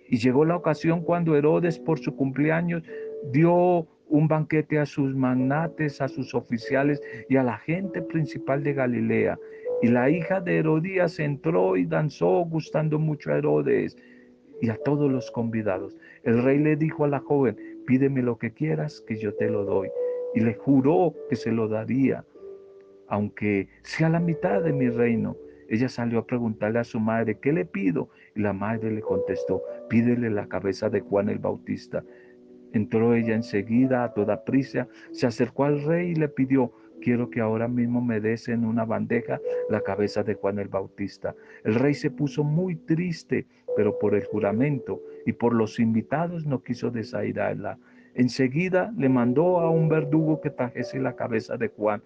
Y 0.10 0.18
llegó 0.18 0.46
la 0.46 0.56
ocasión 0.56 1.02
cuando 1.02 1.36
Herodes 1.36 1.80
por 1.80 2.00
su 2.00 2.16
cumpleaños 2.16 2.84
dio 3.32 3.88
un 4.10 4.28
banquete 4.28 4.80
a 4.80 4.86
sus 4.86 5.16
magnates, 5.16 6.02
a 6.02 6.08
sus 6.08 6.34
oficiales 6.34 7.02
y 7.30 7.36
a 7.36 7.44
la 7.44 7.58
gente 7.58 8.02
principal 8.02 8.64
de 8.64 8.74
Galilea. 8.74 9.38
Y 9.82 9.88
la 9.90 10.10
hija 10.10 10.42
de 10.42 10.58
Herodías 10.58 11.20
entró 11.20 11.78
y 11.78 11.86
danzó, 11.86 12.46
gustando 12.46 12.98
mucho 13.00 13.32
a 13.32 13.38
Herodes 13.38 13.96
y 14.62 14.70
a 14.70 14.78
todos 14.78 15.12
los 15.12 15.30
convidados. 15.32 15.96
El 16.24 16.44
rey 16.44 16.58
le 16.58 16.76
dijo 16.76 17.06
a 17.06 17.10
la 17.10 17.20
joven, 17.20 17.58
pídeme 17.86 18.22
lo 18.22 18.38
que 18.38 18.52
quieras, 18.52 19.04
que 19.08 19.18
yo 19.18 19.34
te 19.36 19.50
lo 19.50 19.66
doy. 19.66 19.90
Y 20.34 20.40
le 20.40 20.56
juró 20.56 21.14
que 21.30 21.36
se 21.36 21.52
lo 21.52 21.68
daría, 21.68 22.26
aunque 23.08 23.68
sea 23.84 24.10
la 24.10 24.20
mitad 24.20 24.62
de 24.64 24.74
mi 24.74 24.90
reino. 24.90 25.36
Ella 25.70 25.90
salió 25.90 26.20
a 26.20 26.26
preguntarle 26.26 26.80
a 26.80 26.84
su 26.84 27.00
madre, 27.00 27.40
¿qué 27.40 27.52
le 27.54 27.66
pido? 27.66 28.10
Y 28.36 28.42
la 28.42 28.54
madre 28.54 28.92
le 28.92 29.02
contestó, 29.02 29.62
pídele 29.90 30.30
la 30.30 30.48
cabeza 30.48 30.90
de 30.90 31.02
Juan 31.02 31.30
el 31.30 31.40
Bautista. 31.40 32.04
Entró 32.74 33.14
ella 33.14 33.36
enseguida 33.36 34.04
a 34.04 34.14
toda 34.14 34.44
prisa, 34.44 34.88
se 35.12 35.28
acercó 35.28 35.66
al 35.66 35.82
rey 35.84 36.12
y 36.12 36.16
le 36.16 36.30
pidió, 36.30 36.72
quiero 37.02 37.30
que 37.30 37.42
ahora 37.42 37.68
mismo 37.68 38.02
me 38.02 38.20
des 38.20 38.48
en 38.48 38.66
una 38.66 38.86
bandeja 38.86 39.40
la 39.70 39.82
cabeza 39.82 40.24
de 40.24 40.36
Juan 40.36 40.60
el 40.60 40.68
Bautista. 40.68 41.36
El 41.64 41.76
rey 41.76 41.94
se 41.94 42.12
puso 42.12 42.44
muy 42.44 42.76
triste, 42.76 43.46
pero 43.76 43.98
por 44.00 44.16
el 44.16 44.26
juramento 44.26 45.02
y 45.26 45.34
por 45.34 45.54
los 45.54 45.80
invitados 45.80 46.46
no 46.46 46.64
quiso 46.64 46.92
desairarla. 46.92 47.78
Enseguida 48.18 48.92
le 48.98 49.10
mandó 49.10 49.60
a 49.60 49.70
un 49.70 49.90
verdugo 49.90 50.42
que 50.42 50.50
trajese 50.50 51.00
la 51.00 51.16
cabeza 51.16 51.56
de 51.56 51.68
Juan. 51.68 52.02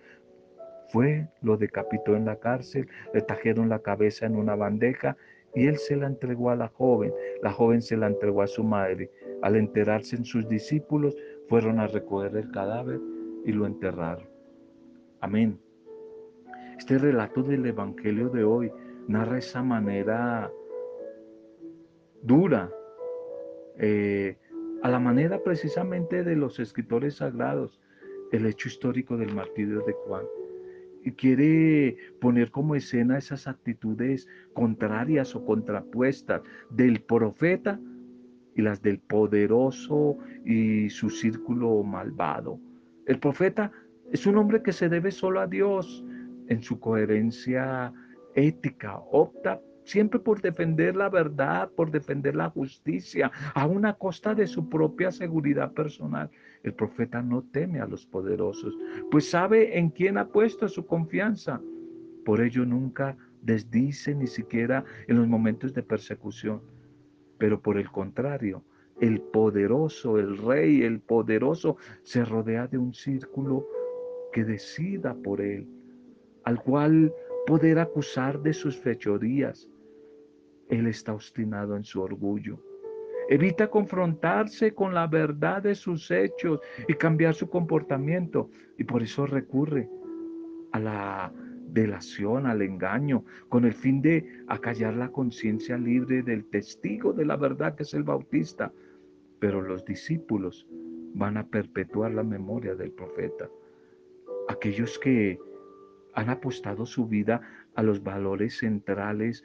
Fue, 0.91 1.27
lo 1.41 1.57
decapitó 1.57 2.15
en 2.15 2.25
la 2.25 2.35
cárcel, 2.37 2.87
le 3.13 3.21
trajeron 3.21 3.69
la 3.69 3.79
cabeza 3.79 4.25
en 4.25 4.35
una 4.35 4.55
bandeja 4.55 5.15
y 5.55 5.67
él 5.67 5.77
se 5.77 5.95
la 5.95 6.07
entregó 6.07 6.49
a 6.49 6.55
la 6.55 6.67
joven. 6.67 7.13
La 7.41 7.51
joven 7.51 7.81
se 7.81 7.97
la 7.97 8.07
entregó 8.07 8.41
a 8.41 8.47
su 8.47 8.63
madre. 8.63 9.09
Al 9.41 9.55
enterarse 9.55 10.15
en 10.15 10.25
sus 10.25 10.47
discípulos, 10.47 11.15
fueron 11.47 11.79
a 11.79 11.87
recoger 11.87 12.35
el 12.35 12.51
cadáver 12.51 12.99
y 13.45 13.51
lo 13.51 13.65
enterraron. 13.65 14.27
Amén. 15.19 15.59
Este 16.77 16.97
relato 16.97 17.43
del 17.43 17.65
Evangelio 17.65 18.29
de 18.29 18.43
hoy 18.43 18.71
narra 19.07 19.37
esa 19.37 19.61
manera 19.61 20.51
dura, 22.21 22.71
eh, 23.77 24.37
a 24.81 24.89
la 24.89 24.99
manera 24.99 25.41
precisamente 25.43 26.23
de 26.23 26.35
los 26.35 26.59
escritores 26.59 27.15
sagrados, 27.17 27.79
el 28.31 28.45
hecho 28.45 28.67
histórico 28.67 29.17
del 29.17 29.33
martirio 29.33 29.81
de 29.85 29.93
Juan. 29.93 30.25
Quiere 31.17 31.97
poner 32.19 32.51
como 32.51 32.75
escena 32.75 33.17
esas 33.17 33.47
actitudes 33.47 34.27
contrarias 34.53 35.35
o 35.35 35.43
contrapuestas 35.45 36.41
del 36.69 37.01
profeta 37.01 37.79
y 38.55 38.61
las 38.61 38.81
del 38.81 38.99
poderoso 38.99 40.17
y 40.45 40.89
su 40.89 41.09
círculo 41.09 41.83
malvado. 41.83 42.59
El 43.05 43.19
profeta 43.19 43.71
es 44.11 44.25
un 44.25 44.37
hombre 44.37 44.61
que 44.61 44.73
se 44.73 44.89
debe 44.89 45.11
solo 45.11 45.39
a 45.39 45.47
Dios 45.47 46.03
en 46.47 46.61
su 46.61 46.79
coherencia 46.79 47.93
ética. 48.35 48.97
Opta 49.11 49.59
siempre 49.91 50.19
por 50.19 50.41
defender 50.41 50.95
la 50.95 51.09
verdad, 51.09 51.69
por 51.75 51.91
defender 51.91 52.35
la 52.35 52.49
justicia, 52.49 53.29
a 53.53 53.67
una 53.67 53.93
costa 53.93 54.33
de 54.33 54.47
su 54.47 54.69
propia 54.69 55.11
seguridad 55.11 55.73
personal. 55.73 56.29
El 56.63 56.73
profeta 56.73 57.21
no 57.21 57.43
teme 57.51 57.81
a 57.81 57.87
los 57.87 58.05
poderosos, 58.05 58.77
pues 59.09 59.29
sabe 59.29 59.77
en 59.77 59.89
quién 59.89 60.17
ha 60.17 60.27
puesto 60.27 60.69
su 60.69 60.85
confianza. 60.85 61.61
Por 62.23 62.41
ello 62.41 62.65
nunca 62.65 63.17
desdice 63.41 64.15
ni 64.15 64.27
siquiera 64.27 64.85
en 65.07 65.17
los 65.17 65.27
momentos 65.27 65.73
de 65.73 65.83
persecución. 65.83 66.61
Pero 67.37 67.59
por 67.59 67.77
el 67.77 67.91
contrario, 67.91 68.63
el 69.01 69.19
poderoso, 69.19 70.19
el 70.19 70.37
rey, 70.37 70.83
el 70.83 71.01
poderoso, 71.01 71.75
se 72.03 72.23
rodea 72.23 72.67
de 72.67 72.77
un 72.77 72.93
círculo 72.93 73.67
que 74.31 74.45
decida 74.45 75.15
por 75.15 75.41
él, 75.41 75.67
al 76.45 76.61
cual 76.63 77.11
poder 77.45 77.79
acusar 77.79 78.41
de 78.41 78.53
sus 78.53 78.77
fechorías. 78.77 79.70
Él 80.71 80.87
está 80.87 81.13
obstinado 81.13 81.75
en 81.75 81.83
su 81.83 82.01
orgullo. 82.01 82.59
Evita 83.29 83.69
confrontarse 83.69 84.73
con 84.73 84.95
la 84.95 85.05
verdad 85.05 85.61
de 85.61 85.75
sus 85.75 86.09
hechos 86.09 86.59
y 86.87 86.95
cambiar 86.95 87.35
su 87.35 87.49
comportamiento. 87.49 88.49
Y 88.77 88.83
por 88.83 89.03
eso 89.03 89.27
recurre 89.27 89.87
a 90.71 90.79
la 90.79 91.31
delación, 91.67 92.47
al 92.47 92.63
engaño, 92.63 93.23
con 93.47 93.65
el 93.65 93.73
fin 93.73 94.01
de 94.01 94.43
acallar 94.47 94.95
la 94.95 95.11
conciencia 95.11 95.77
libre 95.77 96.23
del 96.23 96.45
testigo 96.45 97.13
de 97.13 97.25
la 97.25 97.37
verdad 97.37 97.75
que 97.75 97.83
es 97.83 97.93
el 97.93 98.03
bautista. 98.03 98.73
Pero 99.39 99.61
los 99.61 99.85
discípulos 99.85 100.67
van 101.13 101.37
a 101.37 101.45
perpetuar 101.45 102.11
la 102.11 102.23
memoria 102.23 102.73
del 102.73 102.91
profeta 102.91 103.47
aquellos 104.51 104.99
que 104.99 105.39
han 106.13 106.29
apostado 106.29 106.85
su 106.85 107.07
vida 107.07 107.41
a 107.75 107.83
los 107.83 108.03
valores 108.03 108.57
centrales 108.57 109.43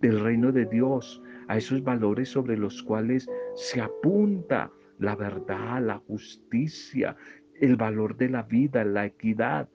del 0.00 0.20
reino 0.20 0.52
de 0.52 0.66
Dios, 0.66 1.22
a 1.48 1.56
esos 1.56 1.82
valores 1.82 2.28
sobre 2.28 2.56
los 2.56 2.82
cuales 2.82 3.28
se 3.54 3.80
apunta 3.80 4.70
la 4.98 5.16
verdad, 5.16 5.82
la 5.82 5.98
justicia, 5.98 7.16
el 7.60 7.76
valor 7.76 8.16
de 8.16 8.28
la 8.28 8.42
vida, 8.42 8.84
la 8.84 9.06
equidad. 9.06 9.68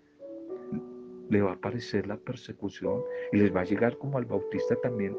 Le 1.29 1.41
va 1.41 1.51
a 1.51 1.55
aparecer 1.55 2.07
la 2.07 2.17
persecución 2.17 3.01
y 3.31 3.37
les 3.37 3.55
va 3.55 3.61
a 3.61 3.65
llegar 3.65 3.97
como 3.97 4.17
al 4.17 4.25
bautista 4.25 4.75
también 4.81 5.17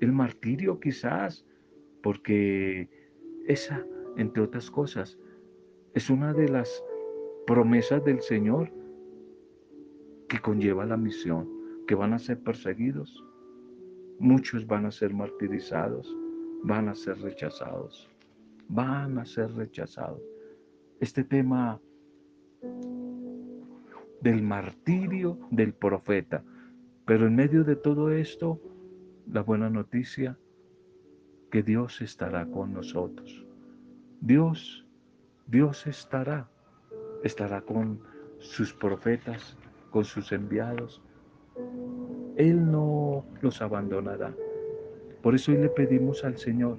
el 0.00 0.12
martirio 0.12 0.80
quizás, 0.80 1.44
porque 2.02 2.88
esa, 3.46 3.84
entre 4.16 4.42
otras 4.42 4.70
cosas, 4.70 5.18
es 5.94 6.08
una 6.08 6.32
de 6.32 6.48
las 6.48 6.82
promesas 7.46 8.02
del 8.04 8.22
Señor 8.22 8.72
que 10.28 10.38
conlleva 10.38 10.86
la 10.86 10.96
misión, 10.96 11.48
que 11.86 11.94
van 11.94 12.14
a 12.14 12.18
ser 12.18 12.40
perseguidos, 12.40 13.24
muchos 14.20 14.66
van 14.66 14.84
a 14.84 14.90
ser 14.90 15.14
martirizados, 15.14 16.14
van 16.62 16.88
a 16.88 16.94
ser 16.94 17.18
rechazados, 17.18 18.08
van 18.68 19.18
a 19.18 19.24
ser 19.24 19.50
rechazados. 19.54 20.20
Este 21.00 21.24
tema 21.24 21.80
del 24.20 24.42
martirio 24.42 25.38
del 25.50 25.72
profeta, 25.72 26.44
pero 27.06 27.26
en 27.26 27.34
medio 27.34 27.64
de 27.64 27.76
todo 27.76 28.12
esto, 28.12 28.60
la 29.26 29.42
buena 29.42 29.70
noticia, 29.70 30.38
que 31.50 31.62
Dios 31.62 32.02
estará 32.02 32.46
con 32.46 32.74
nosotros. 32.74 33.44
Dios, 34.20 34.86
Dios 35.46 35.86
estará, 35.86 36.48
estará 37.24 37.62
con 37.62 38.00
sus 38.38 38.74
profetas, 38.74 39.56
con 39.90 40.04
sus 40.04 40.30
enviados. 40.30 41.02
Él 42.40 42.70
no 42.70 43.24
los 43.42 43.60
abandonará. 43.60 44.34
Por 45.22 45.34
eso 45.34 45.52
hoy 45.52 45.58
le 45.58 45.68
pedimos 45.68 46.24
al 46.24 46.38
Señor 46.38 46.78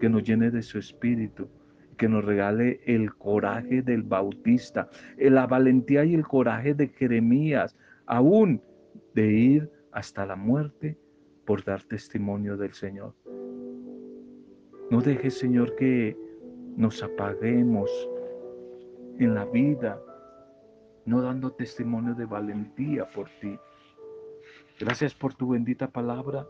que 0.00 0.08
nos 0.08 0.22
llene 0.22 0.50
de 0.50 0.62
su 0.62 0.78
espíritu, 0.78 1.48
que 1.96 2.08
nos 2.08 2.24
regale 2.24 2.80
el 2.86 3.14
coraje 3.14 3.82
del 3.82 4.02
bautista, 4.02 4.88
la 5.18 5.46
valentía 5.46 6.04
y 6.04 6.14
el 6.14 6.26
coraje 6.26 6.74
de 6.74 6.88
Jeremías, 6.88 7.76
aún 8.06 8.62
de 9.14 9.26
ir 9.26 9.70
hasta 9.92 10.26
la 10.26 10.36
muerte 10.36 10.96
por 11.44 11.64
dar 11.64 11.82
testimonio 11.82 12.56
del 12.56 12.72
Señor. 12.74 13.14
No 14.90 15.00
dejes, 15.00 15.38
Señor, 15.38 15.74
que 15.74 16.16
nos 16.76 17.02
apaguemos 17.02 17.90
en 19.18 19.34
la 19.34 19.46
vida, 19.46 20.00
no 21.06 21.22
dando 21.22 21.50
testimonio 21.52 22.14
de 22.14 22.26
valentía 22.26 23.08
por 23.10 23.28
ti. 23.40 23.58
Gracias 24.78 25.14
por 25.14 25.32
tu 25.32 25.48
bendita 25.48 25.88
palabra 25.88 26.46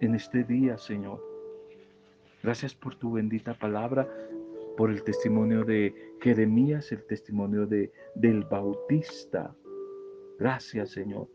en 0.00 0.14
este 0.14 0.44
día, 0.44 0.78
Señor. 0.78 1.20
Gracias 2.44 2.76
por 2.76 2.94
tu 2.94 3.12
bendita 3.12 3.54
palabra, 3.54 4.08
por 4.76 4.88
el 4.88 5.02
testimonio 5.02 5.64
de 5.64 5.92
Jeremías, 6.20 6.92
el 6.92 7.04
testimonio 7.06 7.66
de, 7.66 7.92
del 8.14 8.44
Bautista. 8.44 9.52
Gracias, 10.38 10.90
Señor. 10.90 11.28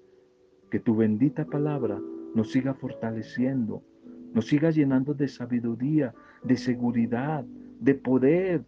Que 0.72 0.80
tu 0.80 0.96
bendita 0.96 1.44
palabra 1.44 2.00
nos 2.34 2.50
siga 2.50 2.74
fortaleciendo, 2.74 3.84
nos 4.34 4.48
siga 4.48 4.72
llenando 4.72 5.14
de 5.14 5.28
sabiduría, 5.28 6.14
de 6.44 6.56
seguridad, 6.56 7.44
de 7.82 7.94
poder 7.94 8.64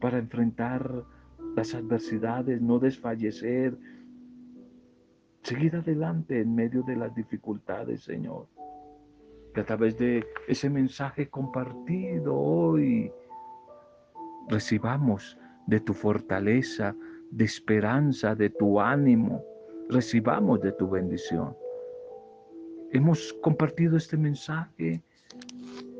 para 0.00 0.18
enfrentar 0.18 1.02
las 1.56 1.74
adversidades, 1.74 2.62
no 2.62 2.78
desfallecer, 2.78 3.76
seguir 5.46 5.76
adelante 5.76 6.40
en 6.40 6.56
medio 6.56 6.82
de 6.82 6.96
las 6.96 7.14
dificultades, 7.14 8.02
Señor. 8.02 8.48
Que 9.54 9.60
a 9.60 9.64
través 9.64 9.96
de 9.96 10.26
ese 10.48 10.68
mensaje 10.68 11.28
compartido 11.28 12.34
hoy 12.36 13.12
recibamos 14.48 15.38
de 15.68 15.78
tu 15.78 15.94
fortaleza, 15.94 16.96
de 17.30 17.44
esperanza, 17.44 18.34
de 18.34 18.50
tu 18.50 18.80
ánimo, 18.80 19.40
recibamos 19.88 20.60
de 20.62 20.72
tu 20.72 20.88
bendición. 20.90 21.56
Hemos 22.92 23.32
compartido 23.34 23.96
este 23.96 24.16
mensaje 24.16 25.00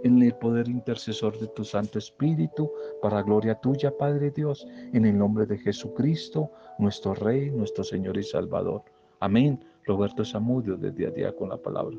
en 0.03 0.23
el 0.23 0.35
poder 0.35 0.69
intercesor 0.69 1.39
de 1.39 1.47
tu 1.49 1.63
Santo 1.63 2.01
Espíritu, 2.01 2.69
para 3.01 3.23
gloria 3.23 3.55
tuya, 3.55 3.97
Padre 3.97 4.33
Dios, 4.33 4.67
en 4.93 5.05
el 5.05 5.17
nombre 5.17 5.47
de 5.47 5.59
Jesucristo, 5.59 6.51
nuestro 6.81 7.15
Rey, 7.15 7.53
nuestro 7.53 7.85
Señor 7.85 8.17
y 8.19 8.25
Salvador. 8.25 8.83
Amén. 9.21 9.59
Roberto 9.85 10.25
Samudio, 10.25 10.77
a 11.09 11.11
día 11.11 11.35
con 11.35 11.49
la 11.49 11.57
palabra. 11.57 11.97